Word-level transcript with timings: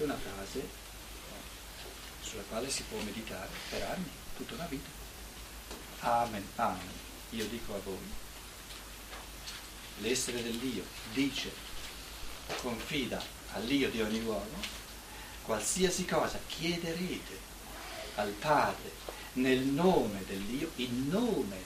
Questa 0.00 0.16
è 0.16 0.18
una 0.18 0.32
frase 0.34 0.68
sulla 2.22 2.42
quale 2.48 2.70
si 2.70 2.82
può 2.84 2.98
meditare 3.00 3.50
per 3.68 3.82
anni, 3.82 4.08
tutta 4.34 4.54
una 4.54 4.64
vita. 4.64 4.88
Amen, 5.98 6.42
amen. 6.56 6.88
Io 7.30 7.44
dico 7.48 7.74
a 7.74 7.80
voi, 7.84 7.98
l'essere 9.98 10.42
dell'io 10.42 10.84
dice, 11.12 11.52
confida 12.62 13.22
all'io 13.52 13.90
di 13.90 14.00
ogni 14.00 14.22
uomo, 14.22 14.58
qualsiasi 15.42 16.06
cosa 16.06 16.40
chiederete 16.46 17.38
al 18.14 18.30
Padre 18.30 18.92
nel 19.34 19.58
nome 19.58 20.24
dell'io, 20.26 20.70
in 20.76 21.08
nome, 21.08 21.62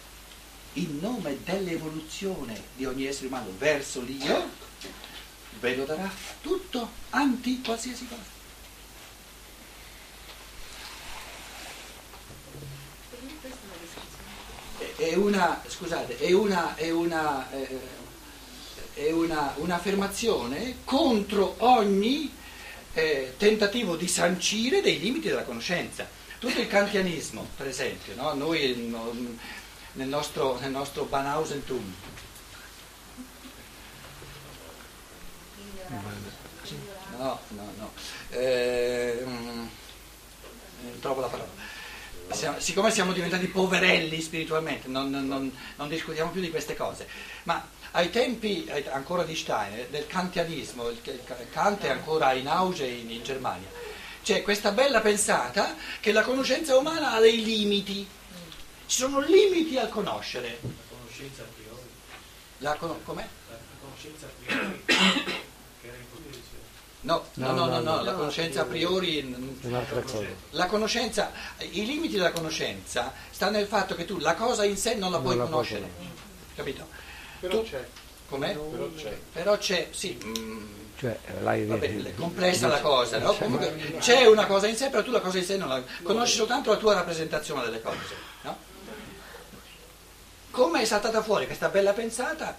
in 0.72 0.98
nome 0.98 1.40
dell'evoluzione 1.44 2.60
di 2.74 2.84
ogni 2.84 3.06
essere 3.06 3.28
umano 3.28 3.56
verso 3.56 4.00
l'io, 4.00 4.63
ve 5.61 5.77
lo 5.77 5.84
darà 5.84 6.11
tutto, 6.41 6.91
anti 7.11 7.61
qualsiasi 7.62 8.07
cosa. 8.07 8.32
È 14.96 15.14
una, 15.14 15.62
scusate, 15.67 16.18
è 16.18 16.32
una, 16.32 16.76
è 16.76 16.90
una, 16.90 17.50
eh, 17.50 17.81
è 18.95 19.11
una, 19.11 19.54
un'affermazione 19.57 20.76
contro 20.85 21.57
ogni 21.59 22.32
eh, 22.95 23.34
tentativo 23.36 23.96
di 23.96 24.09
sancire 24.09 24.81
dei 24.81 24.98
limiti 24.98 25.29
della 25.29 25.43
conoscenza. 25.43 26.09
Tutto 26.39 26.61
il 26.61 26.68
kantianismo, 26.68 27.48
per 27.57 27.67
esempio, 27.67 28.14
no? 28.14 28.34
noi 28.34 28.76
no, 28.89 29.12
nel 29.93 30.09
nostro, 30.09 30.59
nel 30.61 30.71
nostro 30.71 31.04
Banausentum, 31.04 31.95
no, 37.24 37.41
no, 37.48 37.72
no, 37.78 37.92
eh, 38.30 39.22
non 39.25 39.70
trovo 41.00 41.22
la 41.22 41.28
parola. 41.28 41.72
Siamo, 42.31 42.58
siccome 42.61 42.91
siamo 42.91 43.12
diventati 43.12 43.47
poverelli 43.47 44.20
spiritualmente, 44.20 44.89
non, 44.89 45.11
non, 45.11 45.50
non 45.77 45.89
discutiamo 45.89 46.31
più 46.31 46.41
di 46.41 46.50
queste 46.50 46.77
cose, 46.77 47.06
ma 47.44 47.66
ai 47.92 48.11
tempi 48.11 48.70
ancora 48.91 49.25
di 49.25 49.36
Steiner, 49.36 49.89
del 49.89 50.06
kantianismo, 50.06 50.89
il, 50.89 51.00
Kant 51.50 51.83
è 51.83 51.91
ancora 51.91 52.33
in 52.33 52.48
auge 52.48 52.86
in, 52.86 53.11
in 53.11 53.22
Germania, 53.22 53.69
c'è 54.22 54.42
questa 54.42 54.72
bella 54.72 55.00
pensata 55.00 55.77
che 56.00 56.12
la 56.12 56.22
conoscenza 56.22 56.77
umana 56.77 57.12
ha 57.12 57.20
dei 57.20 57.42
limiti, 57.42 58.06
ci 58.86 58.97
sono 58.97 59.20
limiti 59.20 59.77
al 59.78 59.88
conoscere. 59.88 60.59
La 60.61 60.97
conoscenza 60.97 61.42
a 61.42 61.47
priori. 61.55 61.88
La, 62.59 62.75
con- 62.75 63.03
com'è? 63.05 63.27
La 63.48 63.56
conoscenza 63.81 64.27
a 64.27 64.31
priori. 64.42 64.83
che 65.84 65.88
era 65.88 65.97
impossibile. 65.97 66.34
No, 67.05 67.22
no, 67.34 67.52
no, 67.52 67.66
no, 67.66 67.80
no, 67.80 68.02
la 68.02 68.12
conoscenza 68.14 68.62
a 68.62 68.64
priori... 68.64 69.20
Un'altra 69.62 70.00
cosa. 70.00 70.24
La 70.50 70.66
conoscenza, 70.66 71.33
i 71.58 71.84
limiti 71.84 72.14
della 72.16 72.33
conoscenza 72.33 73.12
sta 73.30 73.50
nel 73.50 73.66
fatto 73.66 73.94
che 73.94 74.06
tu 74.06 74.19
la 74.19 74.34
cosa 74.34 74.64
in 74.64 74.78
sé 74.78 74.94
non 74.94 75.10
la 75.10 75.19
Non 75.19 75.22
puoi 75.27 75.36
conoscere, 75.36 75.91
capito? 76.55 76.88
Però 77.41 77.58
Tu- 77.58 77.69
c'è. 77.69 77.86
Com'è? 78.27 78.55
Però 78.56 78.88
c'è. 78.97 79.19
Però 79.32 79.58
c'è, 79.58 79.88
sì, 79.91 80.19
mm, 80.25 80.66
Cioè, 80.98 81.19
l'hai 81.42 81.66
vabbè, 81.66 82.05
è 82.05 82.14
complessa 82.14 82.69
la 82.69 82.80
cosa, 82.80 83.19
no? 83.19 83.34
Comunque 83.34 83.98
c'è 83.98 84.25
una 84.27 84.47
cosa 84.47 84.66
in 84.66 84.77
sé, 84.77 84.88
però 84.88 85.02
tu 85.02 85.10
la 85.10 85.20
cosa 85.20 85.36
in 85.36 85.44
sé 85.44 85.58
non 85.58 85.69
la 85.69 85.82
conosci 86.02 86.36
soltanto 86.36 86.70
la 86.70 86.78
tua 86.78 86.94
rappresentazione 86.94 87.64
delle 87.64 87.82
cose, 87.82 87.98
no? 88.42 88.56
Come 90.50 90.80
è 90.80 90.84
saltata 90.86 91.22
fuori 91.22 91.44
questa 91.44 91.69
bella 91.69 91.92
pensata, 91.92 92.56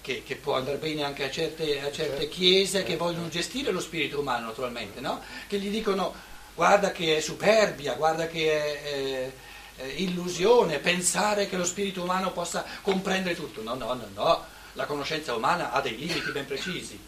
che, 0.00 0.22
che- 0.22 0.36
può 0.36 0.54
andare 0.56 0.76
bene 0.76 1.02
anche 1.02 1.24
a 1.24 1.30
certe, 1.30 1.80
a 1.80 1.90
certe 1.90 2.28
chiese 2.28 2.82
che 2.84 2.96
vogliono 2.96 3.28
gestire 3.28 3.70
lo 3.72 3.80
spirito 3.80 4.20
umano, 4.20 4.46
naturalmente, 4.46 5.00
no? 5.00 5.20
Che 5.48 5.58
gli 5.58 5.70
dicono 5.70 6.14
guarda 6.54 6.92
che 6.92 7.16
è 7.16 7.20
superbia, 7.20 7.94
guarda 7.94 8.26
che 8.26 8.50
è, 8.50 8.82
è- 8.82 9.32
è 9.76 9.84
illusione 9.96 10.78
pensare 10.78 11.48
che 11.48 11.56
lo 11.56 11.64
spirito 11.64 12.02
umano 12.02 12.30
possa 12.32 12.64
comprendere 12.82 13.34
tutto. 13.34 13.62
No, 13.62 13.74
no, 13.74 13.94
no, 13.94 14.08
no, 14.14 14.44
la 14.74 14.84
conoscenza 14.86 15.34
umana 15.34 15.72
ha 15.72 15.80
dei 15.80 15.96
limiti 15.96 16.30
ben 16.30 16.46
precisi. 16.46 16.98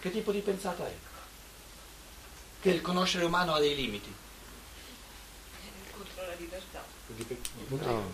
Che 0.00 0.10
tipo 0.10 0.32
di 0.32 0.40
pensata 0.40 0.86
è? 0.86 0.92
Che 2.60 2.70
il 2.70 2.80
conoscere 2.80 3.24
umano 3.24 3.54
ha 3.54 3.60
dei 3.60 3.74
limiti. 3.74 4.12
contro 5.92 6.26
la 6.26 6.34
libertà. 6.38 6.84
No. 7.68 8.12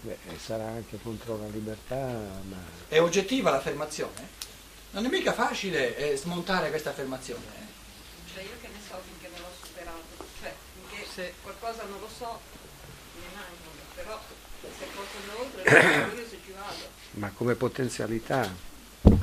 Beh, 0.00 0.16
sarà 0.38 0.66
anche 0.66 0.98
contro 1.02 1.36
la 1.38 1.48
libertà, 1.48 1.96
ma 1.96 2.56
È 2.88 3.00
oggettiva 3.00 3.50
l'affermazione? 3.50 4.36
Non 4.90 5.04
è 5.04 5.08
mica 5.08 5.32
facile 5.32 5.96
eh, 5.96 6.16
smontare 6.16 6.70
questa 6.70 6.90
affermazione. 6.90 7.42
eh. 7.58 8.32
Cioè 8.32 8.42
io 8.44 8.50
che 8.60 8.68
ne 8.68 8.78
so 8.88 8.94
finché 9.04 9.28
non 9.34 9.40
l'ho 9.42 9.54
superato, 9.66 10.24
cioè 10.40 10.54
finché 10.88 11.34
qualcosa 11.42 11.82
non 11.84 11.98
lo 12.00 12.08
so, 12.16 12.40
me 13.16 13.20
ne 13.26 13.34
mangio, 13.34 13.70
però 13.94 14.20
se 14.60 14.86
qualcosa 14.94 15.40
oltre, 15.40 15.98
non 15.98 16.10
so 16.10 16.16
io 16.20 16.28
se 16.28 16.38
ci 16.44 16.52
vado. 16.52 16.88
ma 17.12 17.30
come 17.32 17.54
potenzialità. 17.56 18.54
No, 19.02 19.18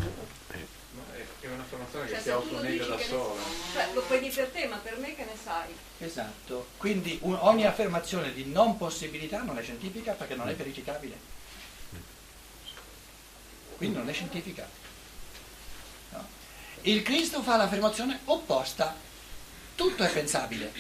è- 1.12 1.26
È 1.42 1.48
un'affermazione 1.48 2.06
che 2.06 2.12
Cioè, 2.14 2.22
si 2.22 2.24
se 2.24 2.32
tu 2.32 2.36
lo 2.38 2.56
autonega 2.58 2.86
da 2.86 2.96
che 2.96 3.04
sola. 3.06 3.35
Dire 4.08 4.30
per 4.30 4.48
te, 4.50 4.68
ma 4.68 4.78
per 4.78 4.98
me 4.98 5.16
che 5.16 5.26
ne 5.26 5.36
sai? 5.42 5.74
Esatto. 6.00 6.68
Quindi 6.78 7.18
un- 7.24 7.38
ogni 7.42 7.66
affermazione 7.66 8.34
di 8.34 8.46
non 8.46 8.78
possibilità 8.78 9.42
non 9.42 9.58
è 9.58 9.64
scientifica 9.64 10.14
perché 10.14 10.36
non 10.36 10.48
è 10.48 10.56
verificabile. 10.56 11.18
Quindi 13.78 13.98
non 13.98 14.08
è 14.08 14.14
scientifica. 14.14 14.68
No. 16.12 16.28
Il 16.82 17.02
Cristo 17.02 17.42
fa 17.42 17.58
l'affermazione 17.58 18.20
opposta. 18.26 18.96
Tutto 19.76 20.04
è 20.04 20.10
pensabile. 20.12 20.72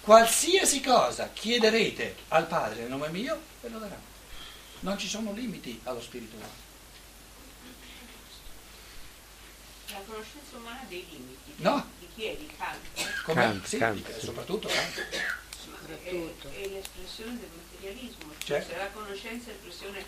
Qualsiasi 0.00 0.80
cosa 0.80 1.30
chiederete 1.32 2.16
al 2.28 2.46
Padre 2.46 2.80
nel 2.80 2.88
nome 2.88 3.08
mio, 3.08 3.38
ve 3.60 3.68
lo 3.68 3.78
darà. 3.78 3.98
Non 4.80 4.96
ci 4.96 5.08
sono 5.08 5.32
limiti 5.32 5.78
allo 5.84 6.00
spirito 6.00 6.36
umano. 6.36 6.66
La 9.90 10.00
conoscenza 10.06 10.56
umana 10.56 10.80
ha 10.80 10.84
dei 10.88 11.06
limiti. 11.10 11.52
No. 11.56 11.86
Di 11.98 12.08
chi 12.14 12.24
è? 12.24 12.36
Di 12.36 12.46
Kant. 12.56 13.22
Come? 13.22 13.40
Kant, 13.42 13.64
Sì, 13.66 13.78
Kant, 13.78 14.12
sì. 14.18 14.26
soprattutto 14.26 14.68
Kant. 14.68 15.06
Ma 15.70 15.76
è, 16.02 16.10
è 16.10 16.68
l'espressione 16.68 17.38
del 17.38 17.48
materialismo. 17.54 18.32
Certo. 18.44 18.68
Cioè, 18.70 18.78
la 18.78 18.90
conoscenza 18.90 19.50
è 19.50 19.52
l'espressione 19.52 20.04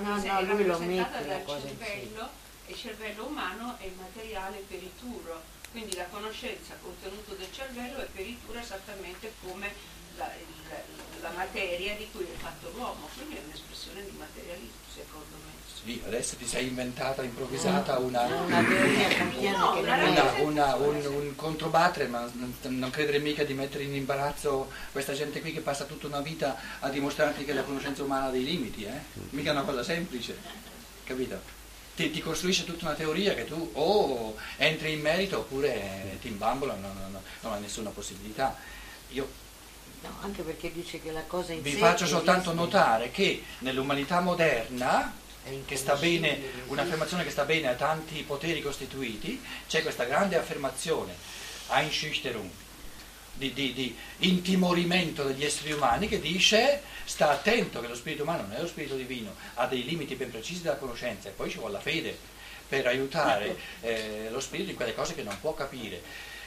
no, 0.00 0.38
è 0.38 0.42
lui 0.44 0.64
lo 0.64 0.72
rappresentata 0.72 1.16
mette 1.18 1.26
la 1.28 1.36
dal 1.38 1.60
cervello 1.62 2.30
e 2.66 2.72
il 2.72 2.78
cervello 2.78 3.24
umano 3.26 3.76
è 3.78 3.84
il 3.84 3.94
materiale 3.94 4.64
perituro. 4.66 5.42
Quindi 5.70 5.94
la 5.96 6.04
conoscenza 6.06 6.74
contenuto 6.80 7.34
del 7.34 7.52
cervello 7.52 7.98
è 7.98 8.06
peritura 8.06 8.60
esattamente 8.62 9.32
come 9.42 9.70
la, 10.16 10.32
il- 10.34 11.20
la 11.20 11.30
materia 11.30 11.94
di 11.96 12.08
cui 12.12 12.24
è 12.24 12.36
fatto 12.38 12.70
l'uomo. 12.70 13.08
Quindi 13.14 13.36
è 13.36 13.40
un'espressione 13.44 14.04
di 14.04 14.16
materialismo, 14.16 14.80
secondo 14.94 15.36
me. 15.44 15.52
Sì, 15.84 16.02
adesso 16.06 16.36
ti 16.36 16.46
sei 16.46 16.68
inventata, 16.68 17.22
improvvisata 17.22 17.98
una, 17.98 18.22
Una 18.24 18.60
una 20.42 20.74
è. 20.74 20.78
un, 20.78 21.06
un 21.06 21.36
controbattere, 21.36 22.06
ma 22.08 22.28
non, 22.34 22.90
credere 22.90 23.18
mica 23.18 23.44
di 23.44 23.52
mettere 23.54 23.84
in 23.84 23.94
imbarazzo 23.94 24.70
questa 24.90 25.12
gente 25.12 25.40
qui 25.40 25.52
che 25.52 25.60
passa 25.60 25.84
tutta 25.84 26.06
una 26.06 26.20
vita 26.20 26.56
a 26.80 26.88
dimostrarti 26.88 27.44
che 27.44 27.52
la 27.52 27.62
conoscenza 27.62 28.02
umana 28.02 28.26
ha 28.26 28.30
dei 28.30 28.44
limiti, 28.44 28.84
eh? 28.84 29.00
Mica 29.30 29.52
una 29.52 29.62
cosa 29.62 29.82
semplice, 29.84 30.36
capito? 31.04 31.38
Ti, 31.94 32.10
ti 32.10 32.20
costruisce 32.20 32.64
tutta 32.64 32.86
una 32.86 32.94
teoria 32.94 33.34
che 33.34 33.44
tu 33.44 33.70
o 33.74 34.36
entri 34.56 34.92
in 34.92 35.00
merito 35.00 35.38
oppure 35.38 36.18
ti 36.20 36.28
imbambola, 36.28 36.74
no, 36.74 36.88
no, 36.92 37.08
no, 37.10 37.22
non 37.40 37.52
hai 37.52 37.60
nessuna 37.60 37.90
possibilità. 37.90 38.56
Io 39.10 39.44
No, 40.02 40.10
anche 40.20 40.42
perché 40.42 40.70
dice 40.72 41.00
che 41.00 41.10
la 41.10 41.22
cosa 41.26 41.52
in 41.54 41.62
vi 41.62 41.70
sé 41.72 41.78
faccio 41.78 42.04
esiste. 42.04 42.10
soltanto 42.10 42.52
notare 42.52 43.10
che 43.10 43.42
nell'umanità 43.60 44.20
moderna 44.20 45.10
È 45.10 45.25
che 45.64 45.76
sta 45.76 45.94
bene, 45.94 46.40
un'affermazione 46.66 47.24
che 47.24 47.30
sta 47.30 47.44
bene 47.44 47.68
a 47.68 47.74
tanti 47.74 48.22
poteri 48.22 48.60
costituiti, 48.62 49.42
c'è 49.68 49.82
questa 49.82 50.04
grande 50.04 50.36
affermazione, 50.36 51.14
Einschüchterung, 51.68 52.50
di, 53.34 53.52
di- 53.52 53.72
di 53.72 53.96
intimorimento 54.18 55.22
degli 55.22 55.44
esseri 55.44 55.72
umani 55.72 56.08
che 56.08 56.20
dice 56.20 56.82
sta 57.04 57.30
attento 57.30 57.80
che 57.80 57.86
lo 57.86 57.94
spirito 57.94 58.22
umano 58.22 58.42
non 58.42 58.52
è 58.52 58.60
lo 58.60 58.66
spirito 58.66 58.96
divino, 58.96 59.34
ha 59.54 59.66
dei 59.66 59.84
limiti 59.84 60.14
ben 60.14 60.30
precisi 60.30 60.62
della 60.62 60.76
conoscenza 60.76 61.28
e 61.28 61.32
poi 61.32 61.50
ci 61.50 61.58
vuole 61.58 61.74
la 61.74 61.80
fede 61.80 62.16
per 62.68 62.86
aiutare 62.86 63.56
eh, 63.82 64.28
lo 64.30 64.40
spirito 64.40 64.70
in 64.70 64.76
quelle 64.76 64.94
cose 64.94 65.14
che 65.14 65.22
non 65.22 65.38
può 65.40 65.54
capire. 65.54 66.02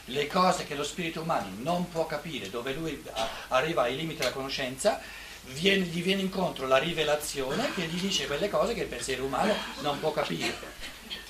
Le 0.06 0.26
cose 0.26 0.66
che 0.66 0.74
lo 0.74 0.82
spirito 0.82 1.20
umano 1.20 1.50
non 1.58 1.88
può 1.88 2.06
capire, 2.06 2.50
dove 2.50 2.72
lui 2.72 3.02
arriva 3.48 3.82
ai 3.82 3.96
limiti 3.96 4.18
della 4.18 4.32
conoscenza, 4.32 5.00
viene- 5.44 5.86
gli 5.86 6.02
viene 6.02 6.22
incontro 6.22 6.66
la 6.66 6.78
rivelazione 6.78 7.72
che 7.74 7.82
gli 7.82 8.00
dice 8.00 8.26
quelle 8.26 8.48
cose 8.48 8.74
che 8.74 8.82
il 8.82 8.88
pensiero 8.88 9.24
umano 9.24 9.54
non 9.80 9.98
può 10.00 10.12
capire. 10.12 10.54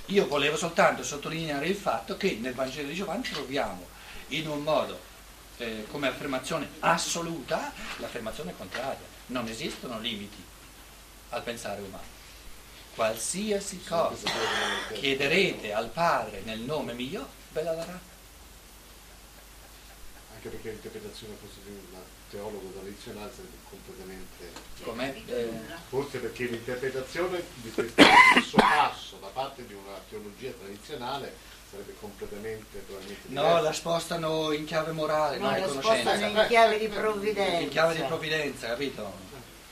Io 0.07 0.27
volevo 0.27 0.57
soltanto 0.57 1.03
sottolineare 1.05 1.67
il 1.69 1.77
fatto 1.77 2.17
che 2.17 2.37
nel 2.41 2.55
Vangelo 2.55 2.89
di 2.89 2.95
Giovanni 2.95 3.23
troviamo 3.23 3.87
in 4.29 4.49
un 4.49 4.63
modo 4.63 4.99
eh, 5.59 5.87
come 5.91 6.09
affermazione 6.09 6.69
assoluta 6.81 7.73
l'affermazione 7.99 8.55
contraria. 8.57 9.07
Non 9.27 9.47
esistono 9.47 9.99
limiti 10.01 10.43
al 11.31 11.43
pensare 11.43 11.81
umano. 11.81 12.19
qualsiasi 12.95 13.83
cosa 13.85 14.29
chiederete 14.93 15.73
al 15.73 15.89
Padre 15.89 16.43
nel 16.45 16.59
nome 16.59 16.93
mio, 16.93 17.29
ve 17.53 17.63
la 17.63 17.75
darà. 17.75 17.99
Anche 20.35 20.49
perché 20.49 20.71
l'interpretazione 20.71 21.37
di 21.65 21.71
un 21.71 22.03
teologo 22.31 22.71
tradizionale 22.71 23.31
sarebbe 23.35 23.57
completamente... 23.69 24.69
Eh, 25.27 25.79
Forse 25.89 26.19
perché 26.19 26.45
l'interpretazione 26.45 27.43
di 27.57 27.71
questo 27.73 28.03
stesso 28.03 28.57
passo 28.57 29.17
da 29.21 29.27
parte 29.29 29.67
di 29.67 29.75
una 29.75 29.99
teologia 30.09 30.51
tradizionale 30.53 31.35
sarebbe 31.71 31.95
completamente 32.01 32.79
probabilmente 32.79 33.29
no, 33.29 33.61
la 33.61 33.73
spostano 33.73 34.53
in 34.53 34.65
chiave 34.65 34.93
morale, 34.93 35.39
No, 35.39 35.51
non 35.51 35.61
la 35.61 35.67
conoscenza. 35.67 36.11
spostano 36.11 36.41
in 36.41 36.47
chiave 36.49 36.79
di 36.79 36.89
provvidenza. 36.89 37.59
In 37.61 37.69
chiave 37.69 37.95
di 37.95 38.03
provvidenza, 38.03 38.67
capito? 38.69 39.13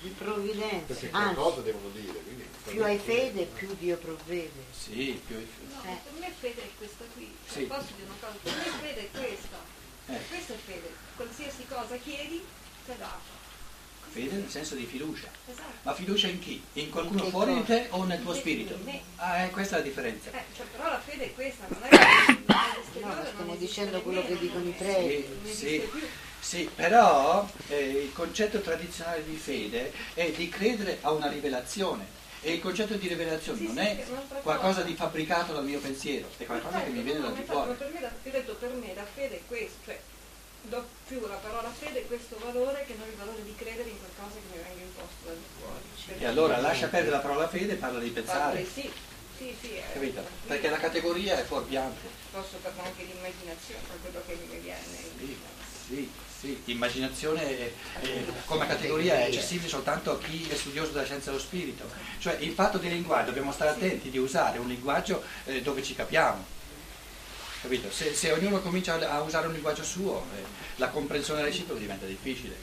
Di 0.01 0.09
provvidenza. 0.11 0.85
Perché 0.95 1.09
Anzi, 1.11 1.35
qualcosa 1.35 1.61
devono 1.63 1.89
dire. 1.89 2.13
Quindi, 2.23 2.45
più 2.67 2.85
hai 2.85 2.99
fede, 2.99 3.45
più 3.47 3.75
Dio 3.79 3.97
provvede. 3.97 4.65
Sì, 4.71 5.21
più... 5.27 5.37
No, 5.37 5.83
Eh. 5.91 5.99
per 6.05 6.13
me 6.21 6.33
fede 6.39 6.63
è 6.63 6.69
questa 6.77 7.05
qui. 7.15 7.35
Sì. 7.47 7.63
Posso 7.63 7.87
dire 7.97 8.07
una 8.09 8.15
cosa? 8.21 8.35
Per 8.43 8.53
me 8.55 8.79
fede 8.87 9.01
è 9.01 9.11
questa. 9.11 9.77
Eh. 10.09 10.19
Questa 10.29 10.55
è 10.55 10.57
fede. 10.65 10.91
Qualsiasi 11.17 11.67
cosa 11.69 11.97
chiedi, 11.97 12.45
ti 12.85 12.91
è 12.91 12.95
data. 12.97 13.37
Fede 14.11 14.37
nel 14.37 14.49
senso 14.51 14.75
di 14.75 14.87
fiducia. 14.87 15.29
Esatto. 15.51 15.69
Ma 15.83 15.93
fiducia 15.95 16.29
in 16.29 16.39
chi? 16.39 16.63
In 16.75 16.89
qualcuno 16.91 17.25
In 17.25 17.31
fuori 17.31 17.55
di 17.55 17.65
te 17.65 17.89
o 17.91 18.05
nel 18.05 18.23
tuo 18.23 18.33
spirito? 18.35 18.75
In 18.75 18.85
me. 18.85 19.01
Ah, 19.17 19.43
eh, 19.43 19.51
questa 19.51 19.77
è 19.77 19.79
la 19.81 19.85
differenza. 19.85 20.31
Eh, 20.31 20.45
cioè, 20.57 20.65
però 20.67 20.89
la 20.89 20.99
fede 21.01 21.25
è 21.27 21.35
questa, 21.35 21.67
non 21.69 21.83
è 21.83 21.89
che 21.89 22.37
No, 23.01 23.15
stiamo 23.33 23.55
dicendo 23.57 24.01
quello 24.03 24.25
che 24.25 24.39
dicono 24.39 24.65
i 24.67 24.73
preti. 24.73 25.27
Sì, 25.53 25.89
sì. 26.41 26.71
però 26.75 27.47
eh, 27.69 27.81
il 28.05 28.13
concetto 28.13 28.61
tradizionale 28.61 29.25
di 29.25 29.37
fede 29.37 29.93
è 30.15 30.31
di 30.31 30.49
credere 30.49 30.99
a 31.03 31.13
una 31.13 31.29
rivelazione. 31.29 32.17
E 32.41 32.53
il 32.53 32.61
concetto 32.61 32.95
di 32.95 33.09
rivelazione 33.09 33.59
Sì, 33.59 33.65
non 33.67 33.75
sì, 33.75 33.81
è 33.81 34.05
qualcosa 34.43 34.75
cosa. 34.75 34.83
di 34.83 34.95
fabbricato 34.95 35.53
dal 35.53 35.65
mio 35.65 35.81
pensiero, 35.81 36.29
è 36.37 36.45
qualcosa 36.47 36.83
che 36.83 36.91
mi 36.91 37.03
viene 37.03 37.21
da 37.21 37.29
di 37.31 37.43
fuori. 37.43 37.75
per 37.75 37.91
me, 37.93 38.01
la, 38.01 38.09
ti 38.23 38.29
ho 38.29 38.31
detto, 38.33 38.55
per 38.55 38.73
me 38.75 38.95
la 38.95 39.05
fede 39.05 39.37
è 39.37 39.41
questo, 39.49 39.77
cioè 39.85 40.01
do 40.63 40.87
più 41.09 41.21
la 41.27 41.35
parola 41.35 41.69
fede 41.71 41.93
è 41.93 41.97
questo 42.09 42.37
valore 42.43 42.85
che 42.87 42.95
non 42.99 43.07
il 43.07 43.15
valore 43.17 43.45
di 43.45 43.55
credere 43.55 43.89
in 43.91 43.99
qualcosa 43.99 44.41
che 44.41 44.57
mi 44.57 44.63
venga 44.65 44.83
imposto 44.83 45.25
da 45.27 45.33
di 45.33 45.45
fuori. 45.61 46.21
E 46.21 46.27
allora 46.27 46.59
lascia 46.59 46.89
perdere 46.89 47.13
la 47.17 47.21
parola 47.23 47.47
fede 47.49 47.73
e 47.75 47.77
parla 47.77 47.99
di 48.01 48.09
pensare, 48.11 48.65
Sì, 48.65 48.91
sì, 49.37 49.55
sì. 49.61 49.75
è- 49.75 49.93
capito? 49.93 50.25
Perché 50.47 50.71
la 50.71 50.79
categoria 50.79 51.39
è 51.39 51.45
fuorviante. 51.45 52.09
Posso 52.33 52.57
parlare 52.63 52.89
anche 52.89 53.05
di 53.05 53.13
immaginazione, 53.17 53.83
quello 54.03 54.23
che 54.27 54.39
mi 54.51 54.59
viene. 54.59 54.81
Sì, 55.19 55.37
sì, 55.87 56.11
sì. 56.41 56.63
Immaginazione 56.73 57.43
è- 57.43 57.73
è- 58.01 58.25
come 58.47 58.67
categoria 58.67 59.15
è 59.17 59.25
accessibile 59.27 59.69
soltanto 59.69 60.13
a 60.13 60.19
chi 60.19 60.49
è 60.49 60.55
studioso 60.55 60.93
della 60.93 61.05
scienza 61.05 61.31
dello 61.31 61.43
spirito. 61.43 61.85
Cioè 62.19 62.37
il 62.41 62.53
fatto 62.53 62.79
del 62.79 62.93
linguaggio, 62.93 63.27
dobbiamo 63.27 63.53
stare 63.53 63.71
attenti 63.71 64.09
di 64.11 64.19
usare 64.19 64.59
un 64.59 64.67
linguaggio 64.69 65.23
eh, 65.45 65.61
dove 65.63 65.83
ci 65.83 65.95
capiamo. 65.95 66.57
Capito? 67.61 67.91
Se, 67.91 68.15
se 68.15 68.31
ognuno 68.31 68.61
comincia 68.61 68.95
a 69.11 69.21
usare 69.21 69.49
un 69.49 69.53
linguaggio 69.53 69.83
suo, 69.83 70.25
eh, 70.37 70.43
la 70.77 70.89
comprensione 70.91 71.43
reciproca 71.43 71.81
diventa 71.81 72.07
difficile. 72.07 72.55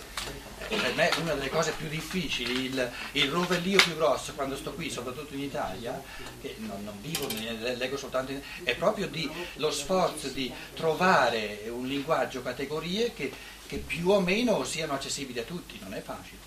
Per 0.67 0.93
me 0.95 1.11
una 1.19 1.33
delle 1.33 1.49
cose 1.49 1.73
più 1.73 1.89
difficili, 1.89 2.65
il, 2.65 2.91
il 3.11 3.29
rovellio 3.29 3.77
più 3.83 3.95
grosso 3.95 4.33
quando 4.33 4.55
sto 4.55 4.73
qui, 4.73 4.89
soprattutto 4.89 5.33
in 5.33 5.41
Italia, 5.41 6.01
che 6.41 6.55
non, 6.59 6.81
non 6.85 6.99
vivo, 7.01 7.27
ne 7.27 7.75
leggo 7.75 7.97
soltanto 7.97 8.31
in, 8.31 8.41
è 8.63 8.73
proprio 8.75 9.07
di, 9.07 9.29
lo 9.55 9.69
sforzo 9.69 10.29
di 10.29 10.51
trovare 10.73 11.65
un 11.67 11.85
linguaggio, 11.85 12.41
categorie 12.41 13.13
che, 13.13 13.31
che 13.67 13.77
più 13.77 14.09
o 14.09 14.21
meno 14.21 14.63
siano 14.63 14.93
accessibili 14.93 15.39
a 15.39 15.43
tutti. 15.43 15.77
Non 15.81 15.93
è 15.93 16.01
facile. 16.01 16.39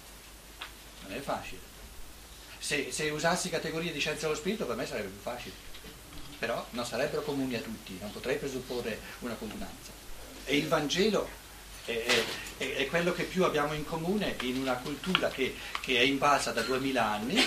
Non 1.06 1.16
è 1.16 1.20
facile. 1.20 1.60
Se, 2.58 2.88
se 2.90 3.10
usassi 3.10 3.50
categorie 3.50 3.92
di 3.92 4.00
scienza 4.00 4.22
dello 4.22 4.38
spirito 4.38 4.64
per 4.64 4.74
me 4.74 4.86
sarebbe 4.86 5.08
più 5.08 5.20
facile 5.20 5.67
però 6.38 6.64
non 6.70 6.84
sarebbero 6.86 7.22
comuni 7.22 7.54
a 7.56 7.60
tutti, 7.60 7.96
non 8.00 8.12
potrei 8.12 8.36
presupporre 8.36 8.98
una 9.20 9.34
comunanza. 9.34 9.90
E 10.44 10.56
il 10.56 10.68
Vangelo 10.68 11.28
è, 11.84 11.92
è- 12.58 12.76
è 12.76 12.86
quello 12.86 13.12
che 13.12 13.24
più 13.24 13.44
abbiamo 13.44 13.72
in 13.74 13.84
comune 13.84 14.36
in 14.42 14.58
una 14.58 14.74
cultura 14.74 15.28
che, 15.28 15.54
che 15.80 15.96
è 15.98 16.02
invalsa 16.02 16.52
da 16.52 16.62
duemila 16.62 17.04
anni, 17.04 17.40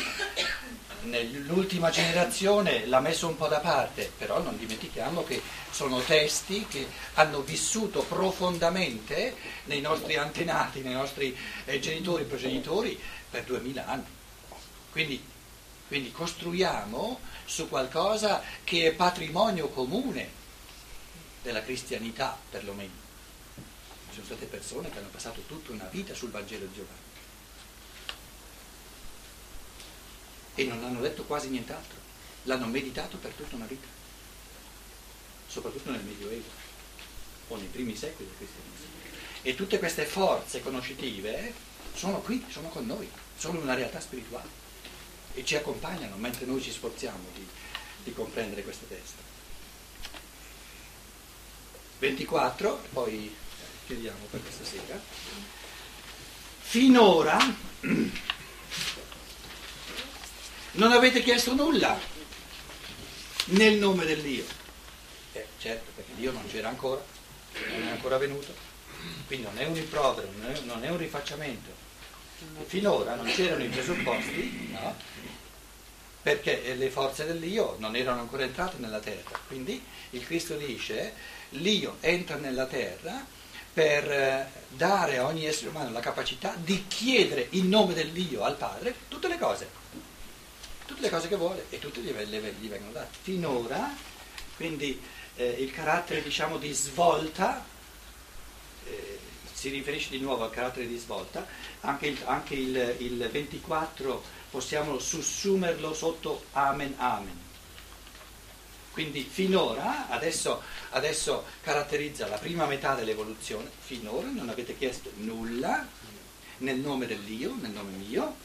nell'ultima 1.04 1.90
generazione 1.90 2.86
l'ha 2.86 3.00
messo 3.00 3.28
un 3.28 3.36
po' 3.36 3.48
da 3.48 3.60
parte, 3.60 4.12
però 4.18 4.42
non 4.42 4.58
dimentichiamo 4.58 5.24
che 5.24 5.42
sono 5.72 6.00
testi 6.02 6.66
che 6.70 6.88
hanno 7.16 7.42
vissuto 7.42 8.04
profondamente 8.04 9.36
nei 9.66 9.82
nostri 9.82 10.16
antenati, 10.16 10.82
nei 10.82 10.94
nostri 10.94 11.36
eh, 11.66 11.80
genitori, 11.80 12.24
progenitori 12.26 13.00
per 13.30 13.44
duemila 13.44 13.88
anni. 13.88 14.06
Quindi, 14.92 15.24
quindi 15.92 16.14
costruiamo 16.14 17.20
su 17.44 17.68
qualcosa 17.68 18.42
che 18.64 18.88
è 18.88 18.94
patrimonio 18.94 19.68
comune 19.68 20.30
della 21.42 21.62
cristianità, 21.62 22.40
perlomeno. 22.50 22.94
Ci 24.08 24.14
sono 24.14 24.26
state 24.26 24.46
persone 24.46 24.90
che 24.90 25.00
hanno 25.00 25.10
passato 25.10 25.42
tutta 25.42 25.74
una 25.74 25.90
vita 25.92 26.14
sul 26.14 26.32
Vangelo 26.32 26.66
di 26.68 26.74
Giovanni 26.74 27.00
e 30.56 30.64
non 30.64 30.82
hanno 30.82 31.02
detto 31.02 31.26
quasi 31.26 31.50
nient'altro, 31.50 31.98
l'hanno 32.44 32.68
meditato 32.68 33.18
per 33.18 33.34
tutta 33.34 33.58
una 33.58 33.66
vita, 33.66 33.88
soprattutto 35.48 35.92
nel 35.92 36.06
Medioevo 36.06 36.48
o 37.50 37.58
nei 37.58 37.68
primi 37.68 37.98
secoli 37.98 38.30
del 38.30 38.38
cristianesimo. 38.38 38.92
E 39.42 39.56
tutte 39.56 39.78
queste 39.78 40.06
forze 40.06 40.62
conoscitive 40.62 41.54
sono 41.94 42.22
qui, 42.22 42.46
sono 42.48 42.70
con 42.70 42.86
noi, 42.86 43.12
sono 43.36 43.60
una 43.60 43.74
realtà 43.74 44.00
spirituale 44.00 44.61
e 45.34 45.46
ci 45.46 45.56
accompagnano 45.56 46.16
mentre 46.18 46.46
noi 46.46 46.62
ci 46.62 46.72
sforziamo 46.72 47.28
di, 47.34 47.48
di 48.04 48.14
comprendere 48.14 48.64
questo 48.64 48.86
testo. 48.86 49.30
24, 52.00 52.84
poi 52.94 53.36
chiudiamo 53.86 54.26
per 54.30 54.42
questa 54.42 54.66
sera. 54.66 55.00
Finora 56.62 57.38
non 60.74 60.92
avete 60.92 61.22
chiesto 61.22 61.54
nulla 61.54 62.00
nel 63.46 63.78
nome 63.78 64.06
dell'Io. 64.06 64.46
Eh, 65.34 65.48
certo, 65.60 65.92
perché 65.96 66.14
Dio 66.16 66.32
non 66.32 66.48
c'era 66.48 66.70
ancora, 66.70 67.04
non 67.70 67.88
è 67.88 67.92
ancora 67.92 68.18
venuto, 68.18 68.54
quindi 69.28 69.46
non 69.46 69.58
è 69.58 69.66
un 69.66 69.74
rimprovero, 69.74 70.30
non 70.38 70.50
è, 70.50 70.60
non 70.62 70.84
è 70.84 70.90
un 70.90 70.98
rifacciamento. 70.98 71.81
Finora 72.66 73.16
non 73.16 73.26
c'erano 73.26 73.64
i 73.64 73.68
presupposti, 73.68 74.70
no? 74.72 74.96
perché 76.22 76.76
le 76.76 76.90
forze 76.90 77.26
dell'Io 77.26 77.76
non 77.80 77.96
erano 77.96 78.22
ancora 78.22 78.44
entrate 78.44 78.78
nella 78.78 79.00
terra. 79.00 79.40
Quindi 79.48 79.84
il 80.12 80.26
Cristo 80.26 80.56
dice, 80.56 81.14
l'Io 81.50 81.98
entra 82.00 82.36
nella 82.36 82.66
terra 82.66 83.26
per 83.74 84.12
eh, 84.12 84.50
dare 84.68 85.18
a 85.18 85.26
ogni 85.26 85.46
essere 85.46 85.70
umano 85.70 85.92
la 85.92 86.00
capacità 86.00 86.54
di 86.56 86.86
chiedere 86.88 87.48
in 87.52 87.70
nome 87.70 87.94
dell'Io 87.94 88.44
al 88.44 88.58
Padre 88.58 88.94
tutte 89.08 89.28
le 89.28 89.38
cose, 89.38 89.70
tutte 90.86 91.02
le 91.02 91.10
cose 91.10 91.28
che 91.28 91.38
vuole 91.38 91.66
e 91.70 91.80
tutte 91.80 92.02
gli, 92.02 92.12
gli 92.12 92.68
vengono 92.68 92.92
date. 92.92 93.18
Finora, 93.22 93.96
quindi 94.58 95.02
eh, 95.36 95.50
il 95.60 95.72
carattere 95.72 96.22
diciamo 96.22 96.58
di 96.58 96.72
svolta 96.74 97.66
eh, 98.86 99.20
si 99.62 99.70
riferisce 99.70 100.10
di 100.10 100.18
nuovo 100.20 100.44
al 100.44 100.50
carattere 100.50 100.88
di 100.88 100.98
svolta, 100.98 101.46
anche 101.82 102.08
il, 102.08 102.18
anche 102.26 102.56
il- 102.56 102.96
il 102.98 103.30
24 103.32 104.24
possiamo 104.50 104.98
sussumerlo 104.98 105.94
sotto 105.94 106.46
amen 106.54 106.96
amen. 106.98 107.40
Quindi 108.92 109.22
finora, 109.22 110.10
adesso, 110.10 110.64
adesso 110.90 111.46
caratterizza 111.62 112.26
la 112.28 112.40
prima 112.40 112.66
metà 112.66 112.96
dell'evoluzione, 112.96 113.70
finora 113.80 114.28
non 114.30 114.50
avete 114.50 114.76
chiesto 114.76 115.12
nulla 115.18 115.88
nel 116.58 116.78
nome 116.80 117.06
dell'Io, 117.06 117.56
nel 117.62 117.70
nome 117.70 117.92
mio, 117.92 118.36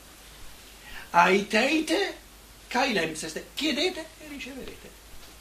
aiteite, 1.13 2.15
kailem 2.69 3.15
seste, 3.15 3.49
chiedete 3.55 4.05
e 4.21 4.29
riceverete. 4.29 4.91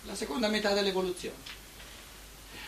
La 0.03 0.15
seconda 0.15 0.47
metà 0.47 0.71
dell'evoluzione. 0.73 1.35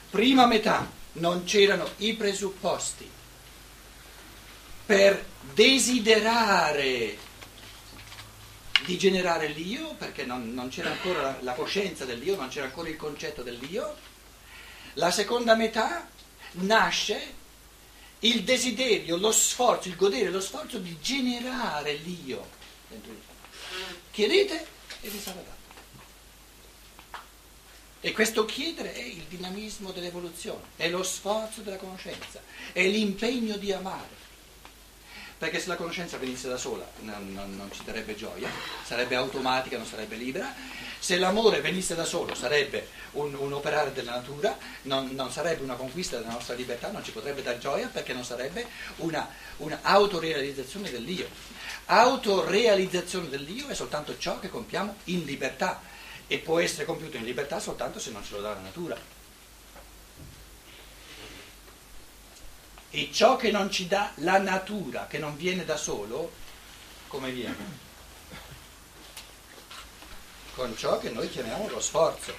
Prima 0.09 0.45
metà 0.45 1.05
non 1.13 1.43
c'erano 1.43 1.89
i 1.97 2.13
presupposti 2.13 3.09
per 4.85 5.23
desiderare 5.53 7.17
di 8.85 8.97
generare 8.97 9.47
l'io, 9.47 9.95
perché 9.95 10.25
non, 10.25 10.53
non 10.53 10.69
c'era 10.69 10.91
ancora 10.91 11.21
la, 11.21 11.37
la 11.41 11.53
coscienza 11.53 12.05
dell'io, 12.05 12.35
non 12.35 12.47
c'era 12.47 12.65
ancora 12.65 12.87
il 12.87 12.95
concetto 12.95 13.43
dell'io. 13.43 13.95
La 14.93 15.11
seconda 15.11 15.55
metà 15.55 16.07
nasce 16.51 17.33
il 18.19 18.43
desiderio, 18.43 19.17
lo 19.17 19.31
sforzo, 19.31 19.89
il 19.89 19.95
godere, 19.95 20.29
lo 20.29 20.39
sforzo 20.39 20.79
di 20.79 20.97
generare 21.01 21.93
l'io. 21.95 22.49
Chiedete 24.11 24.67
e 25.01 25.09
vi 25.09 25.19
sarà 25.19 25.41
dato. 25.41 25.56
E 27.99 28.11
questo 28.11 28.45
chiedere 28.45 28.93
è 28.93 29.01
il 29.01 29.23
dinamismo 29.27 29.91
dell'evoluzione, 29.91 30.61
è 30.75 30.87
lo 30.87 31.01
sforzo 31.01 31.61
della 31.61 31.77
conoscenza, 31.77 32.39
è 32.71 32.85
l'impegno 32.85 33.57
di 33.57 33.71
amare. 33.71 34.25
Perché 35.37 35.59
se 35.59 35.67
la 35.67 35.75
conoscenza 35.75 36.17
venisse 36.17 36.47
da 36.47 36.57
sola 36.57 36.87
non, 37.01 37.33
non- 37.33 37.55
non 37.55 37.71
ci 37.71 37.83
darebbe 37.83 38.15
gioia, 38.15 38.49
sarebbe 38.83 39.15
automatica, 39.15 39.77
non 39.77 39.85
sarebbe 39.85 40.15
libera. 40.15 40.51
Se 40.99 41.17
l'amore 41.17 41.61
venisse 41.61 41.93
da 41.93 42.05
solo 42.05 42.33
sarebbe 42.33 42.87
un, 43.11 43.35
un 43.35 43.53
operare 43.53 43.93
della 43.93 44.15
natura, 44.15 44.57
non, 44.83 45.09
non 45.13 45.31
sarebbe 45.31 45.63
una 45.63 45.75
conquista 45.75 46.17
della 46.17 46.31
nostra 46.31 46.55
libertà, 46.55 46.89
non 46.89 47.03
ci 47.03 47.11
potrebbe 47.11 47.43
dar 47.43 47.59
gioia 47.59 47.87
perché 47.87 48.13
non 48.13 48.23
sarebbe 48.23 48.65
una, 48.97 49.29
una 49.57 49.79
autorealizzazione 49.83 50.89
dell'io. 50.89 51.27
Autorealizzazione 51.85 53.29
dell'io 53.29 53.67
è 53.67 53.75
soltanto 53.75 54.17
ciò 54.17 54.39
che 54.39 54.49
compiamo 54.49 54.95
in 55.05 55.23
libertà 55.23 55.79
e 56.27 56.39
può 56.39 56.59
essere 56.59 56.85
compiuto 56.85 57.17
in 57.17 57.23
libertà 57.23 57.59
soltanto 57.59 57.99
se 57.99 58.11
non 58.11 58.23
ce 58.23 58.35
lo 58.35 58.41
dà 58.41 58.53
la 58.53 58.59
natura. 58.59 58.97
E 62.89 63.09
ciò 63.11 63.35
che 63.35 63.51
non 63.51 63.69
ci 63.71 63.87
dà 63.87 64.11
la 64.15 64.37
natura, 64.37 65.07
che 65.07 65.17
non 65.17 65.35
viene 65.35 65.65
da 65.65 65.77
solo, 65.77 66.31
come 67.07 67.31
viene? 67.31 67.85
Con 70.55 70.75
ciò 70.75 70.97
che 70.97 71.09
noi 71.09 71.29
chiamiamo 71.29 71.69
lo 71.69 71.79
sforzo. 71.79 72.33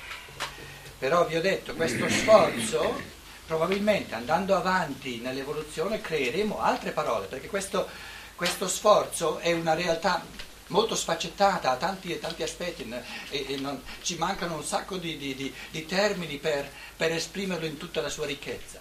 Però 0.98 1.26
vi 1.26 1.36
ho 1.36 1.40
detto, 1.40 1.74
questo 1.74 2.08
sforzo, 2.08 3.00
probabilmente 3.46 4.14
andando 4.14 4.56
avanti 4.56 5.18
nell'evoluzione 5.18 6.00
creeremo 6.00 6.60
altre 6.60 6.90
parole, 6.90 7.26
perché 7.26 7.46
questo, 7.46 7.88
questo 8.34 8.66
sforzo 8.66 9.38
è 9.38 9.52
una 9.52 9.74
realtà 9.74 10.24
molto 10.68 10.94
sfaccettata, 10.94 11.70
ha 11.70 11.76
tanti, 11.76 12.18
tanti 12.18 12.42
aspetti 12.42 12.84
n- 12.84 13.02
e, 13.30 13.46
e 13.52 13.56
non- 13.56 13.82
ci 14.02 14.16
mancano 14.16 14.54
un 14.56 14.64
sacco 14.64 14.96
di, 14.96 15.16
di- 15.16 15.34
di- 15.34 15.52
di 15.70 15.86
termini 15.86 16.38
per, 16.38 16.70
per 16.96 17.12
esprimerlo 17.12 17.66
in 17.66 17.76
tutta 17.76 18.00
la 18.00 18.08
sua 18.08 18.26
ricchezza. 18.26 18.80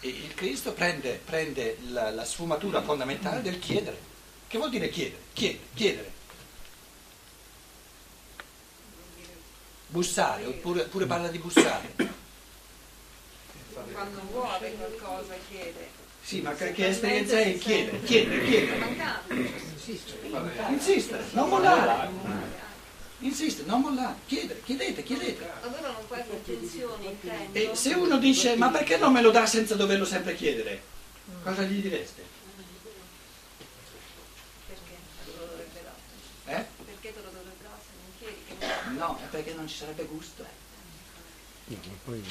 E 0.00 0.08
il 0.08 0.34
Cristo 0.34 0.72
prende, 0.72 1.20
prende 1.24 1.78
la, 1.88 2.10
la 2.10 2.24
sfumatura 2.24 2.82
fondamentale 2.82 3.42
del 3.42 3.58
chiedere. 3.58 3.98
Che 4.46 4.56
vuol 4.58 4.70
dire 4.70 4.88
chiedere? 4.90 5.22
Chiedere, 5.32 5.64
chiedere. 5.74 6.12
Bussare, 9.88 10.44
oppure, 10.44 10.82
oppure 10.82 11.06
parla 11.06 11.28
di 11.28 11.38
bussare. 11.38 11.94
Quando 13.92 14.20
vuole 14.30 14.72
qualcosa 14.74 15.34
chiede. 15.48 15.97
Sì, 16.28 16.42
ma 16.42 16.52
che, 16.52 16.72
che 16.72 16.88
esperienza 16.88 17.38
è? 17.38 17.56
Chiedere, 17.56 18.02
chiedere. 18.02 18.76
Mancando. 18.76 19.32
Insistere, 20.68 21.24
non 21.30 21.48
mollare. 21.48 22.10
Insistere, 23.20 23.66
non 23.66 23.80
mollare. 23.80 24.14
Chiedere, 24.26 24.60
chiedete, 24.62 25.02
chiedete. 25.02 25.50
Allora 25.62 25.90
non 25.90 26.06
puoi 26.06 26.18
fare 26.18 26.32
attenzione, 26.32 27.06
intendo. 27.06 27.58
E 27.58 27.70
se 27.74 27.94
uno 27.94 28.18
dice, 28.18 28.56
ma 28.56 28.68
perché 28.68 28.98
non 28.98 29.10
me 29.14 29.22
lo 29.22 29.30
dà 29.30 29.46
senza 29.46 29.74
doverlo 29.74 30.04
sempre 30.04 30.34
chiedere? 30.34 30.82
Cosa 31.42 31.62
gli 31.62 31.80
direste? 31.80 32.22
Perché 34.66 34.96
te 35.24 35.30
lo 35.34 35.46
dovrebbe 35.46 35.80
dare? 35.82 36.60
Eh? 36.60 36.66
Perché 36.84 37.14
te 37.14 37.20
lo 37.24 37.30
dovrebbe 37.30 37.62
dare 37.62 37.80
se 37.80 37.92
non 37.96 38.12
chiedi? 38.18 38.36
Che 38.46 38.66
non- 38.66 38.96
No, 38.96 39.18
è 39.24 39.26
perché 39.30 39.54
non 39.54 39.66
ci 39.66 39.76
sarebbe 39.76 40.04
gusto. 40.04 40.44
No, 41.64 41.76
ma 41.86 41.92
poi, 42.04 42.22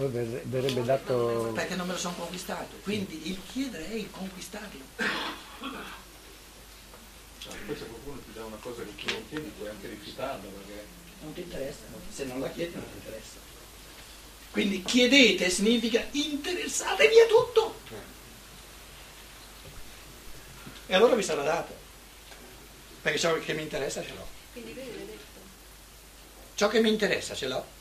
poi 0.00 0.08
verre- 0.08 0.42
verrebbe 0.46 0.82
dato... 0.82 1.52
Perché 1.54 1.74
non 1.74 1.86
me 1.86 1.92
lo 1.92 1.98
sono 1.98 2.14
conquistato. 2.14 2.76
Quindi 2.82 3.28
il 3.28 3.38
chiedere 3.52 3.90
è 3.90 3.94
il 3.94 4.10
conquistarlo. 4.10 4.80
Poi 4.96 5.08
se 7.76 7.86
qualcuno 7.86 8.18
ti 8.20 8.32
dà 8.32 8.44
una 8.44 8.56
cosa 8.56 8.82
che 8.82 8.94
tu 8.94 9.12
non 9.12 9.28
chiedi 9.28 9.52
puoi 9.58 9.68
anche 9.68 9.88
rifiutarla 9.88 10.48
perché 10.48 10.86
Non 11.20 11.34
ti 11.34 11.40
interessa. 11.40 11.80
Se 12.10 12.24
non 12.24 12.40
la 12.40 12.48
chiedi 12.48 12.74
non 12.74 12.90
ti 12.90 12.96
interessa. 12.96 13.38
Quindi 14.50 14.82
chiedete 14.82 15.50
significa 15.50 16.02
interessatevi 16.10 17.20
a 17.20 17.26
tutto. 17.26 17.78
E 20.86 20.94
allora 20.94 21.14
vi 21.14 21.22
sarà 21.22 21.42
dato. 21.42 21.76
Perché 23.02 23.18
ciò 23.18 23.38
che 23.38 23.52
mi 23.52 23.62
interessa 23.62 24.02
ce 24.02 24.14
l'ho. 24.14 24.26
Quindi 24.52 24.72
vedi, 24.72 24.96
l'hai 24.96 25.06
detto. 25.06 25.40
Ciò 26.54 26.68
che 26.68 26.80
mi 26.80 26.88
interessa 26.88 27.34
ce 27.34 27.48
l'ho. 27.48 27.78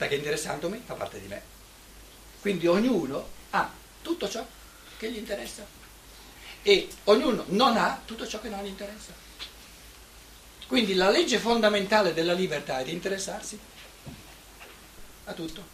Perché 0.00 0.14
interessandomi 0.14 0.82
fa 0.82 0.94
parte 0.94 1.20
di 1.20 1.26
me. 1.26 1.42
Quindi 2.40 2.66
ognuno 2.66 3.28
ha 3.50 3.70
tutto 4.00 4.30
ciò 4.30 4.46
che 4.96 5.12
gli 5.12 5.18
interessa. 5.18 5.62
E 6.62 6.88
ognuno 7.04 7.44
non 7.48 7.76
ha 7.76 8.00
tutto 8.06 8.26
ciò 8.26 8.40
che 8.40 8.48
non 8.48 8.64
gli 8.64 8.68
interessa. 8.68 9.12
Quindi 10.66 10.94
la 10.94 11.10
legge 11.10 11.38
fondamentale 11.38 12.14
della 12.14 12.32
libertà 12.32 12.78
è 12.78 12.84
di 12.84 12.92
interessarsi 12.92 13.58
a 15.24 15.34
tutto. 15.34 15.66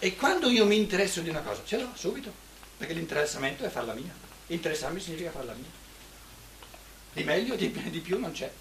E 0.00 0.16
quando 0.16 0.50
io 0.50 0.66
mi 0.66 0.76
interesso 0.76 1.20
di 1.20 1.28
una 1.28 1.42
cosa, 1.42 1.62
ce 1.64 1.78
l'ho 1.78 1.92
subito, 1.94 2.34
perché 2.76 2.92
l'interessamento 2.92 3.62
è 3.62 3.68
farla 3.68 3.94
mia. 3.94 4.12
Interessarmi 4.48 4.98
significa 4.98 5.30
farla 5.30 5.52
mia. 5.52 5.70
Di 7.12 7.22
meglio, 7.22 7.54
di, 7.54 7.70
di 7.70 8.00
più 8.00 8.18
non 8.18 8.32
c'è. 8.32 8.52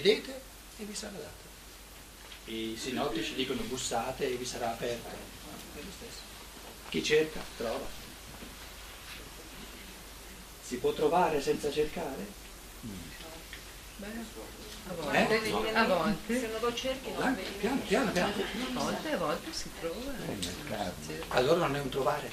Chiedete 0.00 0.40
e 0.76 0.84
vi 0.84 0.94
sarà 0.94 1.12
dato. 1.16 2.50
I 2.52 2.76
sinottici 2.78 3.32
dicono 3.34 3.62
bussate 3.62 4.30
e 4.30 4.34
vi 4.36 4.44
sarà 4.44 4.72
aperto. 4.72 5.08
È 5.08 5.78
lo 5.78 5.90
stesso. 5.96 6.20
Chi 6.90 7.02
cerca, 7.02 7.40
trova. 7.56 7.86
Si 10.62 10.76
può 10.76 10.92
trovare 10.92 11.40
senza 11.40 11.72
cercare? 11.72 12.26
A 14.02 14.06
Eh? 15.16 15.24
volte, 15.24 15.72
a 15.74 15.84
volte, 15.86 16.40
Se 16.40 16.46
non 16.48 16.60
lo 16.60 16.74
cerchi 16.74 17.10
non 17.12 17.34
vedi. 17.34 17.48
piano, 17.58 17.80
piano, 17.80 18.10
piano. 18.12 18.32
a 18.34 18.82
volte, 18.82 19.12
a 19.12 19.16
volte 19.16 19.52
si 19.54 19.70
trova. 19.80 20.12
Allora 21.28 21.66
non 21.68 21.76
è 21.76 21.80
un 21.80 21.88
trovare. 21.88 22.30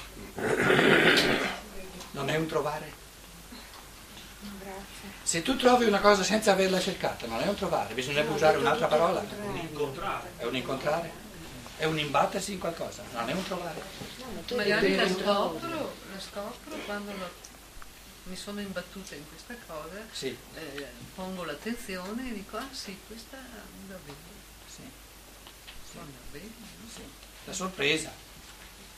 Non 2.10 2.28
è 2.28 2.36
un 2.36 2.46
trovare. 2.46 3.02
Se 5.22 5.42
tu 5.42 5.56
trovi 5.56 5.84
una 5.86 6.00
cosa 6.00 6.22
senza 6.22 6.52
averla 6.52 6.80
cercata, 6.80 7.26
non 7.26 7.40
è 7.40 7.46
un 7.46 7.54
trovare, 7.54 7.94
bisognerebbe 7.94 8.32
usare 8.34 8.56
un'altra 8.58 8.86
parola. 8.86 9.24
incontrare. 9.60 10.32
È 10.36 10.44
un 10.44 10.54
incontrare, 10.56 11.10
è 11.78 11.84
un 11.84 11.98
imbattersi 11.98 12.52
in 12.52 12.58
qualcosa, 12.58 13.02
non 13.12 13.28
è 13.28 13.32
un 13.32 13.42
trovare. 13.44 13.80
Magari 14.54 14.94
la 14.96 15.08
scopro, 15.08 15.94
la 16.12 16.20
scopro 16.20 16.76
quando 16.84 17.12
lo- 17.12 17.52
mi 18.24 18.36
sono 18.36 18.60
imbattuta 18.60 19.14
in 19.14 19.22
questa 19.28 19.54
cosa, 19.66 20.00
Sì, 20.10 20.36
eh, 20.54 20.86
pongo 21.14 21.44
l'attenzione 21.44 22.30
e 22.30 22.32
dico, 22.34 22.56
ah 22.56 22.68
sì, 22.70 22.96
questa 23.06 23.36
va 23.88 23.96
bene, 24.04 24.16
sì, 24.66 24.82
va 25.92 26.02
bene. 26.30 26.50
sì. 26.94 27.02
La 27.44 27.52
sorpresa. 27.52 28.10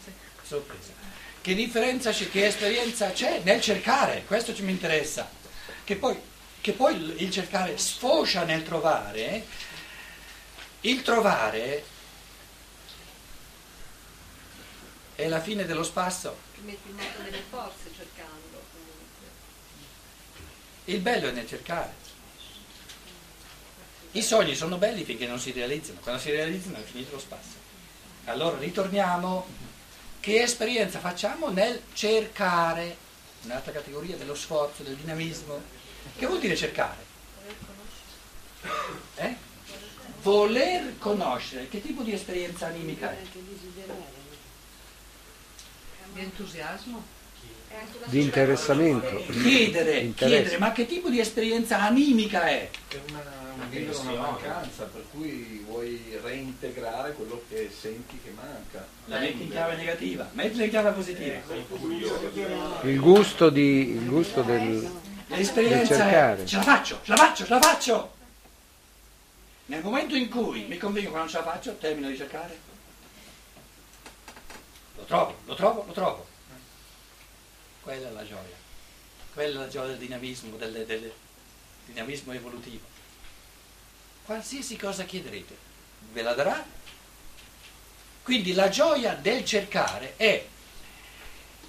Sì. 0.04 0.10
sorpresa. 0.42 0.92
Che 1.40 1.54
differenza 1.54 2.10
c'è, 2.10 2.28
che 2.30 2.46
esperienza 2.46 3.10
c'è 3.12 3.40
nel 3.44 3.60
cercare? 3.60 4.24
Questo 4.26 4.54
ci 4.54 4.62
mi 4.62 4.72
interessa. 4.72 5.28
Che 5.86 5.94
poi, 5.94 6.20
che 6.60 6.72
poi 6.72 7.22
il 7.22 7.30
cercare 7.30 7.78
sfocia 7.78 8.42
nel 8.42 8.64
trovare. 8.64 9.46
Il 10.80 11.02
trovare 11.02 11.84
è 15.14 15.28
la 15.28 15.40
fine 15.40 15.64
dello 15.64 15.84
spasso. 15.84 16.36
Ti 16.56 16.60
metti 16.62 16.88
in 16.88 16.96
moto 16.96 17.22
delle 17.22 17.40
forze 17.48 17.88
cercando 17.96 18.64
comunque. 18.72 19.26
Il 20.86 20.98
bello 20.98 21.28
è 21.28 21.30
nel 21.30 21.46
cercare. 21.46 21.94
I 24.10 24.22
sogni 24.22 24.56
sono 24.56 24.78
belli 24.78 25.04
finché 25.04 25.28
non 25.28 25.38
si 25.38 25.52
realizzano. 25.52 26.00
Quando 26.00 26.20
si 26.20 26.32
realizzano 26.32 26.78
è 26.78 26.82
finito 26.82 27.12
lo 27.12 27.20
spasso. 27.20 27.54
Allora 28.24 28.58
ritorniamo. 28.58 29.46
Che 30.18 30.42
esperienza 30.42 30.98
facciamo 30.98 31.48
nel 31.50 31.80
cercare? 31.92 32.96
Un'altra 33.42 33.70
categoria 33.70 34.16
dello 34.16 34.34
sforzo, 34.34 34.82
del 34.82 34.96
dinamismo. 34.96 35.75
Che 36.16 36.26
vuol 36.26 36.40
dire 36.40 36.56
cercare? 36.56 37.04
Eh? 39.16 39.34
Voler 40.22 40.98
conoscere. 40.98 41.68
Che 41.68 41.80
tipo 41.80 42.02
di 42.02 42.12
esperienza 42.12 42.66
animica 42.66 43.10
è? 43.10 43.22
Di 46.12 46.20
entusiasmo? 46.20 47.14
Di 48.06 48.22
interessamento. 48.22 49.22
Chiedere, 49.26 49.98
Interesse. 49.98 50.14
chiedere, 50.14 50.58
ma 50.58 50.72
che 50.72 50.86
tipo 50.86 51.10
di 51.10 51.20
esperienza 51.20 51.82
animica 51.82 52.46
è? 52.46 52.70
è 52.88 53.00
una, 53.10 53.22
una, 53.54 54.00
una 54.00 54.20
mancanza 54.20 54.84
per 54.84 55.04
cui 55.12 55.62
vuoi 55.66 56.18
reintegrare 56.22 57.12
quello 57.12 57.42
che 57.48 57.70
senti 57.78 58.18
che 58.22 58.32
manca. 58.34 58.86
La 59.06 59.18
metti 59.18 59.42
in 59.42 59.50
chiave 59.50 59.76
negativa, 59.76 60.28
mettila 60.32 60.64
in 60.64 60.70
chiave 60.70 60.90
positiva. 60.92 61.34
Il 62.82 63.00
gusto, 63.00 63.50
di, 63.50 63.90
il 63.90 64.06
gusto 64.08 64.42
del... 64.42 64.90
L'esperienza 65.36 65.96
Del 66.04 66.44
è 66.44 66.46
ce 66.46 66.56
la 66.56 66.62
faccio, 66.62 67.00
ce 67.02 67.10
la 67.10 67.16
faccio, 67.16 67.44
ce 67.44 67.50
la 67.50 67.60
faccio. 67.60 68.14
Nel 69.66 69.82
momento 69.82 70.14
in 70.14 70.28
cui 70.28 70.64
mi 70.64 70.78
convinco 70.78 71.10
che 71.10 71.16
non 71.16 71.28
ce 71.28 71.36
la 71.38 71.42
faccio, 71.44 71.76
termino 71.76 72.08
di 72.08 72.16
cercare. 72.16 72.58
Lo 74.96 75.04
trovo, 75.04 75.36
lo 75.44 75.54
trovo, 75.54 75.84
lo 75.86 75.92
trovo. 75.92 76.26
Quella 77.82 78.08
è 78.08 78.12
la 78.12 78.26
gioia. 78.26 78.56
Quella 79.34 79.60
è 79.60 79.62
la 79.64 79.68
gioia 79.68 79.88
del 79.88 79.98
dinamismo, 79.98 80.56
delle- 80.56 80.86
delle- 80.86 81.12
dinamismo 81.86 82.32
evolutivo. 82.32 82.84
Qualsiasi 84.24 84.76
cosa 84.76 85.04
chiederete, 85.04 85.56
ve 86.12 86.22
la 86.22 86.32
darà. 86.34 86.64
Quindi 88.22 88.54
la 88.54 88.68
gioia 88.68 89.14
del 89.14 89.44
cercare 89.44 90.14
è 90.16 90.44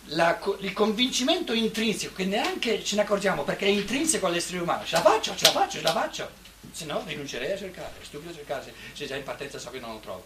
la, 0.09 0.39
il 0.59 0.73
convincimento 0.73 1.53
intrinseco, 1.53 2.15
che 2.15 2.25
neanche 2.25 2.83
ce 2.83 2.95
ne 2.95 3.01
accorgiamo 3.01 3.43
perché 3.43 3.65
è 3.65 3.69
intrinseco 3.69 4.27
all'essere 4.27 4.59
umano. 4.59 4.85
Ce 4.85 4.95
la 4.95 5.01
faccio, 5.01 5.35
ce 5.35 5.45
la 5.45 5.51
faccio, 5.51 5.77
ce 5.77 5.83
la 5.83 5.91
faccio. 5.91 6.29
Se 6.71 6.85
no 6.85 7.03
rinuncerei 7.05 7.51
a 7.51 7.57
cercare, 7.57 7.91
è 7.99 8.03
stupido 8.03 8.33
cercare 8.33 8.63
se, 8.63 8.73
se 8.93 9.05
già 9.05 9.15
in 9.15 9.23
partenza 9.23 9.57
so 9.59 9.69
che 9.69 9.79
non 9.79 9.93
lo 9.93 9.99
trovo. 9.99 10.23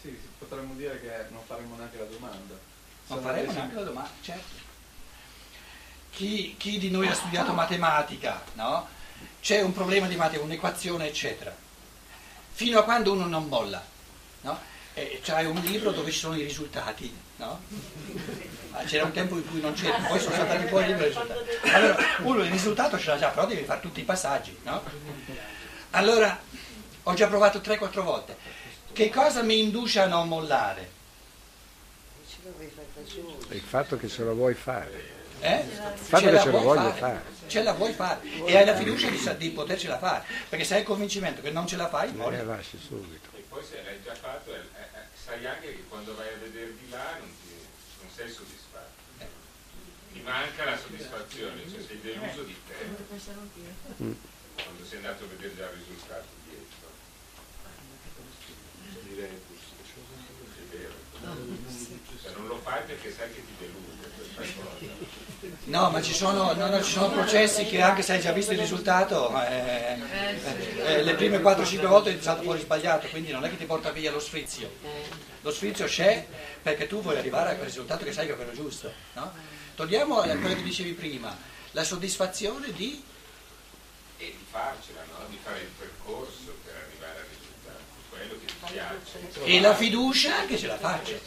Sì, 0.00 0.16
potremmo 0.38 0.74
dire 0.74 1.00
che 1.00 1.10
non 1.30 1.42
faremo 1.44 1.76
neanche 1.76 1.98
la 1.98 2.04
domanda. 2.04 2.54
Non 3.08 3.22
faremo 3.22 3.52
neanche 3.52 3.74
la 3.74 3.82
domanda, 3.82 4.10
certo. 4.22 4.66
Chi, 6.10 6.54
chi, 6.56 6.78
di 6.78 6.90
noi 6.90 7.08
ha 7.08 7.14
studiato 7.14 7.52
matematica, 7.52 8.42
no? 8.54 8.88
C'è 9.40 9.60
un 9.60 9.72
problema 9.72 10.06
di 10.06 10.14
matematica, 10.14 10.44
un'equazione, 10.44 11.08
eccetera. 11.08 11.54
Fino 12.52 12.78
a 12.78 12.84
quando 12.84 13.12
uno 13.12 13.26
non 13.26 13.46
molla, 13.46 13.84
no? 14.42 14.60
E 14.94 15.20
c'hai 15.22 15.46
un 15.46 15.60
libro 15.60 15.92
dove 15.92 16.10
ci 16.10 16.18
sono 16.18 16.36
i 16.36 16.42
risultati, 16.42 17.14
no? 17.36 17.60
C'era 18.86 19.04
un 19.04 19.12
tempo 19.12 19.36
in 19.36 19.48
cui 19.48 19.60
non 19.60 19.72
c'era, 19.74 19.96
poi 19.98 20.18
sono 20.18 20.34
saltati 20.34 20.66
fuori 20.66 20.84
i 20.84 20.88
libri 20.88 21.06
risultati. 21.06 21.40
Allora, 21.72 21.96
uno 22.18 22.42
il 22.42 22.50
risultato 22.50 22.98
ce 22.98 23.10
l'ha 23.10 23.18
già, 23.18 23.28
però 23.28 23.46
devi 23.46 23.64
fare 23.64 23.80
tutti 23.80 24.00
i 24.00 24.04
passaggi, 24.04 24.56
no? 24.62 24.82
Allora, 25.90 26.38
ho 27.02 27.14
già 27.14 27.26
provato 27.26 27.58
3-4 27.58 28.02
volte. 28.02 28.36
Che 28.92 29.10
cosa 29.10 29.42
mi 29.42 29.60
induce 29.60 30.00
a 30.00 30.06
non 30.06 30.28
mollare? 30.28 30.96
Il 33.50 33.60
fatto 33.60 33.96
che 33.96 34.08
ce 34.08 34.24
lo 34.24 34.34
vuoi 34.34 34.54
fare. 34.54 35.16
Eh? 35.40 35.64
Il 35.64 35.98
fatto 35.98 36.24
ce 36.24 36.30
che 36.30 36.40
ce 36.40 36.50
lo 36.50 36.60
voglio 36.60 36.92
fare. 36.92 36.98
fare. 36.98 37.22
Ce 37.46 37.62
la 37.62 37.72
vuoi 37.72 37.92
fare 37.92 38.20
e 38.44 38.56
hai 38.56 38.64
la 38.64 38.74
fiducia 38.74 39.08
di, 39.08 39.36
di, 39.36 39.50
potercela 39.50 39.98
fare, 39.98 40.24
perché 40.48 40.64
se 40.64 40.74
hai 40.74 40.80
il 40.80 40.86
convincimento 40.86 41.40
che 41.40 41.50
non 41.50 41.66
ce 41.66 41.76
la 41.76 41.88
fai, 41.88 42.12
muori. 42.12 42.36
Eh, 42.36 42.44
lasci 42.44 42.78
subito. 42.78 43.28
E 43.34 43.44
poi 43.48 43.62
se 43.64 43.82
l'hai 43.82 44.02
già 44.02 44.14
fatto, 44.14 44.52
eh, 44.52 44.58
eh, 44.58 45.00
sai 45.14 45.46
anche 45.46 45.68
che 45.68 45.84
quando 45.88 46.14
vai 46.14 46.28
a 46.28 46.36
vedere 46.42 46.74
di 46.76 46.90
là 46.90 47.16
non, 47.18 47.28
ti, 47.40 47.54
non 48.00 48.10
sei 48.14 48.28
soddisfatto. 48.28 48.57
Manca 50.28 50.64
la 50.66 50.76
soddisfazione, 50.76 51.62
cioè 51.70 51.80
sei 51.80 52.00
deluso 52.02 52.42
di 52.42 52.54
te. 52.66 52.74
Mm. 54.04 54.12
Quando 54.62 54.84
sei 54.84 54.98
andato 54.98 55.24
a 55.24 55.26
vedere 55.26 55.56
già 55.56 55.64
il 55.64 55.78
risultato 55.78 56.26
dietro. 56.44 56.88
Direi 59.08 59.30
è 59.30 60.76
vero. 60.76 60.92
Se 62.20 62.30
non 62.36 62.46
lo 62.46 62.58
fai 62.62 62.82
perché 62.84 63.10
sai 63.10 63.32
che 63.32 63.40
ti 63.40 63.52
delude 63.58 64.08
questa 64.36 64.60
cosa. 64.60 65.26
No, 65.64 65.90
ma 65.90 66.02
ci 66.02 66.12
sono, 66.12 66.52
no, 66.52 66.66
no, 66.66 66.82
ci 66.82 66.92
sono, 66.92 67.10
processi 67.10 67.64
che 67.64 67.80
anche 67.80 68.02
se 68.02 68.14
hai 68.14 68.20
già 68.20 68.32
visto 68.32 68.52
il 68.52 68.58
risultato, 68.58 69.30
eh, 69.42 69.96
eh, 70.84 71.02
le 71.02 71.14
prime 71.14 71.38
4-5 71.38 71.86
volte 71.86 72.16
ti 72.16 72.22
salto 72.22 72.42
fuori 72.42 72.60
sbagliato, 72.60 73.06
quindi 73.08 73.32
non 73.32 73.44
è 73.44 73.48
che 73.48 73.56
ti 73.56 73.64
porta 73.64 73.90
via 73.92 74.10
lo 74.10 74.20
sfrizio. 74.20 74.70
Lo 75.48 75.54
sfrizio 75.54 75.86
c'è 75.86 76.26
perché 76.60 76.86
tu 76.86 77.00
vuoi 77.00 77.16
arrivare 77.16 77.52
a 77.52 77.54
quel 77.54 77.64
risultato 77.64 78.04
che 78.04 78.12
sai 78.12 78.26
che 78.26 78.34
è 78.34 78.36
quello 78.36 78.52
giusto. 78.52 78.92
No? 79.14 79.32
Togliamo 79.76 80.16
quello 80.16 80.54
che 80.54 80.62
dicevi 80.62 80.92
prima, 80.92 81.34
la 81.70 81.84
soddisfazione 81.84 82.70
di... 82.72 83.02
E 84.18 84.24
di 84.26 84.44
farcela, 84.50 85.02
no? 85.04 85.26
di 85.30 85.38
fare 85.42 85.60
il 85.60 85.68
percorso 85.68 86.54
per 86.62 86.74
arrivare 86.86 87.20
al 87.20 87.26
risultato, 87.30 87.82
quello 88.10 88.38
che 88.38 88.44
ti 88.44 88.54
piace. 88.66 89.44
E 89.44 89.60
la 89.60 89.74
fiducia 89.74 90.44
che 90.44 90.58
ce 90.58 90.66
la 90.66 90.76
faccio. 90.76 91.18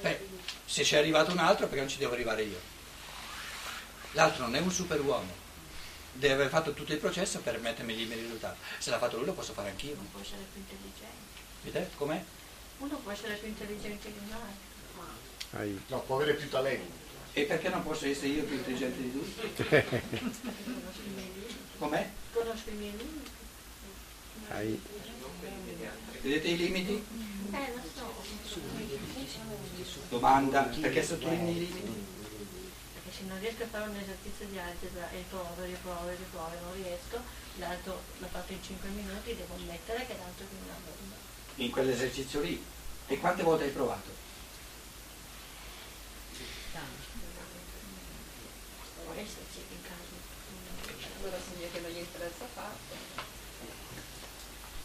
Beh, 0.00 0.26
se 0.64 0.82
c'è 0.82 0.96
arrivato 0.96 1.30
un 1.30 1.38
altro 1.40 1.66
perché 1.66 1.80
non 1.80 1.90
ci 1.90 1.98
devo 1.98 2.14
arrivare 2.14 2.42
io. 2.42 2.60
L'altro 4.12 4.44
non 4.44 4.56
è 4.56 4.60
un 4.60 4.70
superuomo, 4.70 5.30
deve 6.12 6.32
aver 6.32 6.48
fatto 6.48 6.72
tutto 6.72 6.94
il 6.94 6.98
processo 6.98 7.40
per 7.40 7.60
mettermi 7.60 7.94
lì 7.94 8.04
il 8.04 8.14
risultato. 8.14 8.56
Se 8.78 8.88
l'ha 8.88 8.98
fatto 8.98 9.18
lui 9.18 9.26
lo 9.26 9.34
posso 9.34 9.52
fare 9.52 9.68
anch'io. 9.68 9.92
Uno 9.92 10.08
può 10.10 10.20
essere 10.22 10.46
più 10.50 10.62
intelligente. 10.62 11.26
Vedete 11.64 11.90
com'è? 11.94 12.24
Uno 12.78 12.96
può 12.98 13.10
essere 13.10 13.34
più 13.34 13.48
intelligente 13.48 14.12
di 14.12 14.18
un 14.18 14.30
altro. 14.32 14.66
No, 15.88 16.00
può 16.02 16.16
avere 16.16 16.34
più 16.34 16.48
talento. 16.48 17.06
E 17.32 17.44
perché 17.44 17.68
non 17.68 17.82
posso 17.82 18.06
essere 18.06 18.28
io 18.28 18.44
più 18.44 18.56
intelligente 18.56 19.00
di 19.00 19.12
lui? 19.12 19.32
Com'è? 21.78 22.10
Conosco 22.32 22.70
i 22.70 22.74
miei 22.74 22.96
limiti. 22.96 23.30
Hai... 24.48 24.80
Vedete 26.20 26.48
i 26.48 26.56
limiti? 26.56 27.04
Eh, 27.52 27.72
lo 27.74 27.82
so. 27.94 28.12
Domanda, 30.08 30.62
perché 30.62 31.02
sottolinei 31.02 31.56
i 31.56 31.58
limiti? 31.58 32.06
Perché 32.94 33.10
se 33.16 33.24
non 33.26 33.38
riesco 33.38 33.62
a 33.62 33.66
fare 33.66 33.88
un 33.88 33.96
esercizio 33.96 34.46
di 34.46 34.58
algebra 34.58 35.10
e 35.10 35.24
provo, 35.28 35.62
riprovo, 35.64 36.08
riprovo 36.08 36.52
e 36.52 36.60
non 36.60 36.74
riesco, 36.74 37.20
l'altro 37.58 38.02
l'ho 38.18 38.26
fatto 38.26 38.52
in 38.52 38.62
5 38.62 38.88
minuti, 38.90 39.36
devo 39.36 39.54
ammettere 39.54 40.04
che 40.06 40.16
l'altro 40.18 40.44
è 40.44 40.48
una 40.64 40.74
bomba. 40.84 41.14
In 41.56 41.70
quell'esercizio 41.70 42.40
lì? 42.40 42.62
E 43.08 43.18
quante 43.18 43.42
volte 43.42 43.64
hai 43.64 43.70
provato? 43.70 44.16
In. 51.96 52.16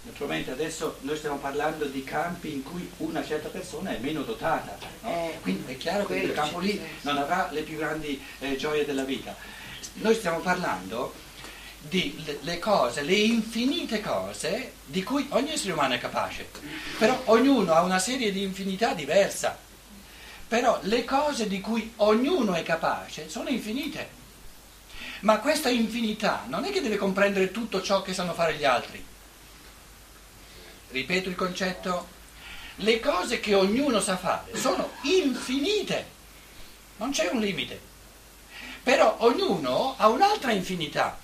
Naturalmente 0.03 0.51
adesso 0.51 0.97
noi 1.01 1.17
stiamo 1.17 1.37
parlando 1.37 1.85
di 1.85 2.03
campi 2.03 2.53
in 2.53 2.63
cui 2.63 2.89
una 2.97 3.23
certa 3.25 3.49
persona 3.49 3.95
è 3.95 3.99
meno 3.99 4.23
dotata, 4.23 4.77
no? 5.01 5.09
Eh, 5.09 5.39
quindi 5.41 5.73
è 5.73 5.77
chiaro 5.77 6.05
che 6.05 6.19
quel 6.19 6.33
campo 6.33 6.59
lì 6.59 6.81
non 7.01 7.17
avrà 7.17 7.49
le 7.51 7.61
più 7.61 7.77
grandi 7.77 8.21
eh, 8.39 8.55
gioie 8.55 8.85
della 8.85 9.03
vita. 9.03 9.35
Noi 9.95 10.15
stiamo 10.15 10.39
parlando 10.39 11.13
di 11.89 12.23
le 12.41 12.59
cose, 12.59 13.01
le 13.01 13.13
infinite 13.13 13.99
cose 13.99 14.73
di 14.85 15.03
cui 15.03 15.27
ogni 15.29 15.51
essere 15.51 15.73
umano 15.73 15.93
è 15.93 15.99
capace, 15.99 16.49
però 16.97 17.21
ognuno 17.25 17.73
ha 17.73 17.81
una 17.81 17.99
serie 17.99 18.31
di 18.31 18.41
infinità 18.41 18.93
diversa, 18.93 19.57
però 20.47 20.79
le 20.83 21.03
cose 21.03 21.47
di 21.47 21.59
cui 21.59 21.91
ognuno 21.97 22.53
è 22.53 22.63
capace 22.63 23.29
sono 23.29 23.49
infinite, 23.49 24.21
ma 25.21 25.39
questa 25.39 25.69
infinità 25.69 26.45
non 26.47 26.63
è 26.63 26.71
che 26.71 26.81
deve 26.81 26.97
comprendere 26.97 27.51
tutto 27.51 27.81
ciò 27.81 28.01
che 28.01 28.13
sanno 28.13 28.33
fare 28.33 28.55
gli 28.55 28.65
altri. 28.65 29.03
Ripeto 30.89 31.29
il 31.29 31.35
concetto, 31.35 32.07
le 32.77 32.99
cose 32.99 33.39
che 33.39 33.55
ognuno 33.55 33.99
sa 33.99 34.15
fare 34.15 34.55
sono 34.57 34.91
infinite, 35.01 36.05
non 36.97 37.11
c'è 37.11 37.29
un 37.29 37.39
limite, 37.39 37.79
però 38.81 39.17
ognuno 39.19 39.95
ha 39.97 40.07
un'altra 40.07 40.51
infinità. 40.51 41.19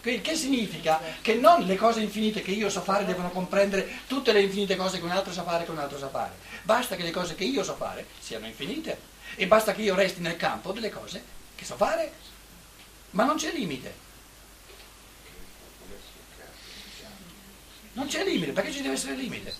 Che 0.00 0.34
significa 0.34 0.98
che 1.20 1.34
non 1.34 1.62
le 1.62 1.76
cose 1.76 2.00
infinite 2.00 2.40
che 2.40 2.52
io 2.52 2.70
so 2.70 2.80
fare 2.80 3.04
devono 3.04 3.30
comprendere 3.30 4.00
tutte 4.06 4.32
le 4.32 4.40
infinite 4.40 4.76
cose 4.76 4.98
che 4.98 5.04
un 5.04 5.10
altro 5.10 5.32
sa 5.32 5.42
fare 5.42 5.64
che 5.64 5.70
un 5.70 5.78
altro 5.78 5.98
sa 5.98 6.08
fare. 6.08 6.32
Basta 6.62 6.96
che 6.96 7.02
le 7.02 7.10
cose 7.10 7.34
che 7.34 7.44
io 7.44 7.62
so 7.62 7.74
fare 7.74 8.06
siano 8.18 8.46
infinite 8.46 8.98
e 9.34 9.46
basta 9.46 9.72
che 9.74 9.82
io 9.82 9.94
resti 9.94 10.20
nel 10.20 10.36
campo 10.36 10.72
delle 10.72 10.90
cose 10.90 11.22
che 11.54 11.64
so 11.64 11.76
fare. 11.76 12.12
Ma 13.10 13.24
non 13.24 13.36
c'è 13.36 13.52
limite. 13.52 14.08
Non 17.92 18.06
c'è 18.06 18.24
limite, 18.24 18.52
perché 18.52 18.72
ci 18.72 18.82
deve 18.82 18.94
essere 18.94 19.16
limite? 19.16 19.52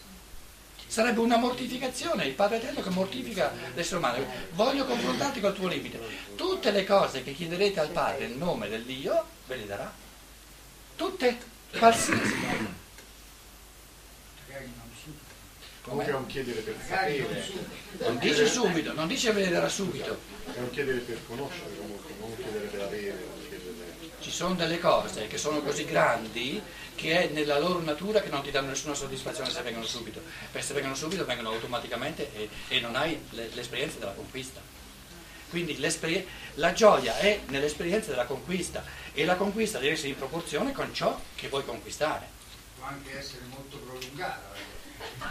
Sarebbe 0.86 1.20
una 1.20 1.36
mortificazione, 1.36 2.24
il 2.24 2.32
Padre 2.32 2.56
Eterno 2.56 2.80
che 2.80 2.90
mortifica 2.90 3.52
l'essere 3.74 3.98
umano. 3.98 4.24
Voglio 4.52 4.86
confrontarti 4.86 5.40
col 5.40 5.54
tuo 5.54 5.68
limite. 5.68 6.00
Tutte 6.34 6.70
le 6.70 6.84
cose 6.84 7.22
che 7.22 7.34
chiederete 7.34 7.80
al 7.80 7.90
Padre 7.90 8.28
nel 8.28 8.36
nome 8.36 8.68
del 8.68 8.84
Dio, 8.84 9.24
ve 9.46 9.56
le 9.56 9.66
darà. 9.66 9.99
Tutte, 11.00 11.34
qualsiasi. 11.78 12.34
Comunque 15.80 16.12
è 16.12 16.14
un 16.14 16.26
chiedere 16.26 16.60
per 16.60 16.76
sapere. 16.86 17.42
Non 18.00 18.18
dice 18.18 18.46
subito, 18.46 18.92
non 18.92 19.08
dice 19.08 19.32
ve 19.32 19.48
darà 19.48 19.70
subito. 19.70 20.18
È 20.52 20.58
un 20.58 20.68
chiedere 20.68 20.98
per 20.98 21.18
conoscere 21.26 21.74
comunque, 21.78 22.12
non 22.20 22.28
un 22.28 22.36
chiedere 22.36 22.66
per 22.66 22.80
avere. 22.82 23.24
Ci 24.20 24.30
sono 24.30 24.54
delle 24.54 24.78
cose 24.78 25.26
che 25.26 25.38
sono 25.38 25.62
così 25.62 25.86
grandi 25.86 26.60
che 26.94 27.30
è 27.30 27.32
nella 27.32 27.58
loro 27.58 27.80
natura 27.80 28.20
che 28.20 28.28
non 28.28 28.42
ti 28.42 28.50
danno 28.50 28.68
nessuna 28.68 28.92
soddisfazione 28.92 29.48
se 29.48 29.62
vengono 29.62 29.86
subito, 29.86 30.20
perché 30.52 30.66
se 30.66 30.74
vengono 30.74 30.94
subito 30.94 31.24
vengono 31.24 31.48
automaticamente 31.48 32.30
e, 32.34 32.50
e 32.68 32.80
non 32.80 32.94
hai 32.94 33.18
l'esperienza 33.30 33.98
della 33.98 34.12
conquista. 34.12 34.79
Quindi 35.50 35.76
la 36.54 36.72
gioia 36.72 37.18
è 37.18 37.40
nell'esperienza 37.48 38.10
della 38.10 38.24
conquista 38.24 38.84
e 39.12 39.24
la 39.24 39.34
conquista 39.34 39.78
deve 39.78 39.94
essere 39.94 40.10
in 40.10 40.16
proporzione 40.16 40.72
con 40.72 40.94
ciò 40.94 41.18
che 41.34 41.48
vuoi 41.48 41.64
conquistare. 41.64 42.28
Può 42.78 42.86
anche 42.86 43.18
essere 43.18 43.42
molto 43.48 43.76
prolungata. 43.78 44.52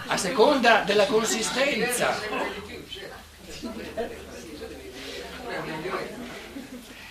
A 0.07 0.17
seconda 0.17 0.81
della 0.81 1.05
consistenza. 1.05 2.19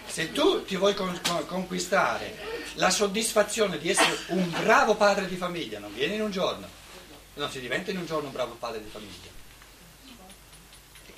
Se 0.07 0.33
tu 0.33 0.65
ti 0.65 0.77
vuoi 0.77 0.95
con, 0.95 1.19
con, 1.27 1.47
conquistare 1.47 2.37
la 2.75 2.91
soddisfazione 2.91 3.79
di 3.79 3.89
essere 3.89 4.19
un 4.29 4.51
bravo 4.51 4.97
padre 4.97 5.27
di 5.27 5.37
famiglia, 5.37 5.79
non 5.79 5.95
viene 5.95 6.15
in 6.15 6.23
un 6.23 6.31
giorno, 6.31 6.69
non 7.35 7.51
si 7.51 7.61
diventa 7.61 7.91
in 7.91 7.99
un 7.99 8.07
giorno 8.07 8.27
un 8.27 8.33
bravo 8.33 8.55
padre 8.55 8.83
di 8.83 8.91
famiglia. 8.91 9.38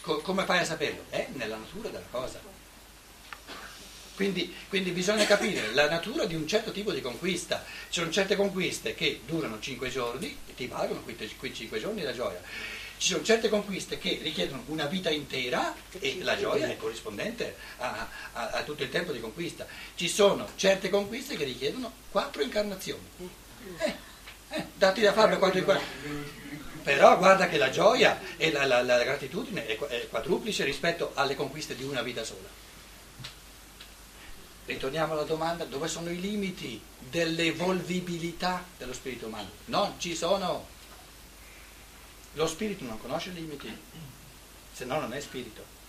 Co- 0.01 0.21
come 0.21 0.45
fai 0.45 0.59
a 0.61 0.65
saperlo? 0.65 1.05
È 1.11 1.29
nella 1.33 1.57
natura 1.57 1.89
della 1.89 2.07
cosa. 2.11 2.41
Quindi, 4.15 4.55
quindi 4.69 4.91
bisogna 4.91 5.25
capire 5.25 5.73
la 5.73 5.89
natura 5.89 6.27
di 6.27 6.35
un 6.35 6.47
certo 6.47 6.73
tipo 6.73 6.93
di 6.93 7.01
conquista. 7.01 7.65
Ci 7.89 8.01
sono 8.01 8.11
certe 8.11 8.37
conquiste 8.37 8.95
che 8.95 9.23
durano 9.25 9.59
5 9.59 9.89
giorni 9.89 10.37
e 10.47 10.55
ti 10.55 10.67
valgono 10.67 11.01
quei 11.03 11.55
5 11.55 11.81
giorni 11.81 12.03
la 12.03 12.13
gioia. 12.13 12.41
Ci 12.99 13.13
sono 13.13 13.23
certe 13.23 13.49
conquiste 13.49 13.97
che 13.97 14.19
richiedono 14.23 14.63
una 14.67 14.85
vita 14.85 15.09
intera 15.09 15.75
e 15.99 16.19
la 16.21 16.37
gioia 16.37 16.69
è 16.69 16.77
corrispondente 16.77 17.57
a, 17.79 18.07
a, 18.35 18.49
a 18.51 18.63
tutto 18.63 18.83
il 18.83 18.91
tempo 18.91 19.13
di 19.13 19.21
conquista. 19.21 19.67
Ci 19.95 20.07
sono 20.07 20.51
certe 20.55 20.91
conquiste 20.91 21.35
che 21.35 21.45
richiedono 21.45 21.91
quattro 22.11 22.43
incarnazioni. 22.43 23.09
Eh, 23.79 23.95
eh, 24.51 24.67
dati 24.75 25.01
da 25.01 25.15
fare 25.15 25.39
per 25.39 25.57
incarnazioni. 25.57 26.60
Però 26.83 27.19
guarda 27.19 27.49
che 27.49 27.59
la 27.59 27.71
gioia 27.71 28.21
e 28.37 28.51
la, 28.51 28.65
la, 28.65 28.83
la 28.83 29.03
gratitudine 29.03 29.67
è, 29.67 29.79
è 29.79 30.09
quadruplice 30.09 30.65
rispetto 30.65 31.13
alle 31.15 31.35
conquiste 31.35 31.77
di 31.77 31.85
una 31.85 32.03
vita 32.03 32.25
sola. 32.25 32.49
Ritorniamo 34.65 35.13
alla 35.13 35.25
domanda, 35.25 35.65
dove 35.65 35.89
sono 35.89 36.11
i 36.11 36.21
limiti 36.21 36.81
dell'evolvibilità 36.99 38.65
dello 38.79 38.93
spirito 38.93 39.27
umano? 39.27 39.51
Non 39.67 39.95
ci 39.99 40.15
sono. 40.15 40.67
Lo 42.35 42.47
spirito 42.47 42.85
non 42.85 43.01
conosce 43.01 43.31
limiti, 43.31 43.77
se 44.73 44.85
no 44.85 45.01
non 45.01 45.13
è 45.13 45.21
spirito. 45.21 45.80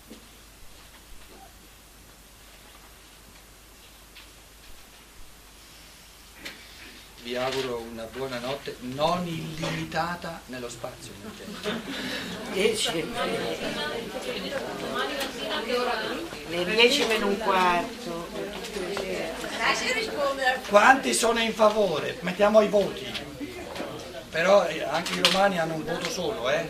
Vi 7.23 7.35
auguro 7.35 7.77
una 7.91 8.07
buona 8.11 8.39
notte 8.39 8.75
non 8.79 9.27
illimitata 9.27 10.41
nello 10.47 10.69
spazio. 10.69 11.11
Le 16.47 16.65
10 16.65 17.05
meno 17.05 17.27
un 17.27 17.37
quarto. 17.37 18.27
Quanti 20.67 21.13
sono 21.13 21.39
in 21.39 21.53
favore? 21.53 22.17
Mettiamo 22.21 22.61
i 22.61 22.67
voti. 22.67 23.05
Però 24.31 24.65
eh, 24.65 24.81
anche 24.83 25.13
i 25.13 25.21
romani 25.21 25.59
hanno 25.59 25.75
un 25.75 25.83
voto 25.83 26.09
solo, 26.09 26.49
eh? 26.49 26.67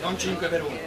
Non 0.00 0.16
5 0.16 0.48
per 0.48 0.62
1. 0.62 0.78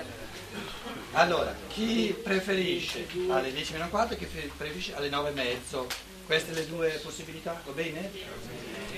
Allora, 1.14 1.54
chi 1.68 2.16
preferisce 2.24 3.08
alle 3.30 3.52
10 3.52 3.74
meno 3.74 3.90
4 3.90 4.16
e 4.16 4.18
chi 4.18 4.26
preferisce 4.56 4.96
alle 4.96 5.10
9 5.10 5.30
e 5.30 5.34
mezzo? 5.34 5.88
Queste 6.30 6.54
le 6.54 6.68
due 6.68 6.90
possibilità, 7.02 7.60
va 7.66 7.72
bene? 7.72 8.12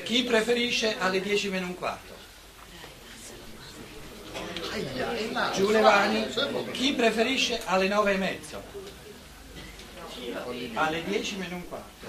Chi 0.04 0.24
preferisce 0.24 0.98
alle 1.00 1.22
10 1.22 1.48
meno 1.48 1.68
un 1.68 1.76
quarto? 1.76 2.14
Giulevani, 5.54 6.28
chi 6.72 6.92
preferisce 6.92 7.62
alle 7.64 7.88
9 7.88 8.12
e 8.12 8.18
mezzo? 8.18 8.62
Alle 10.74 11.04
10 11.06 11.36
meno 11.38 11.56
un 11.56 11.70
quarto. 11.70 12.06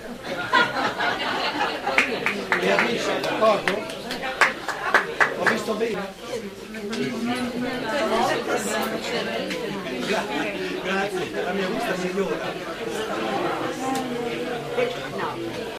Beatrice, 2.58 3.20
d'accordo? 3.20 3.80
Ho 5.38 5.44
visto 5.44 5.74
bene? 5.74 6.14
Grazie, 10.82 11.44
la 11.44 11.52
mia 11.52 11.68
vista 11.68 11.94
migliora. 11.94 13.41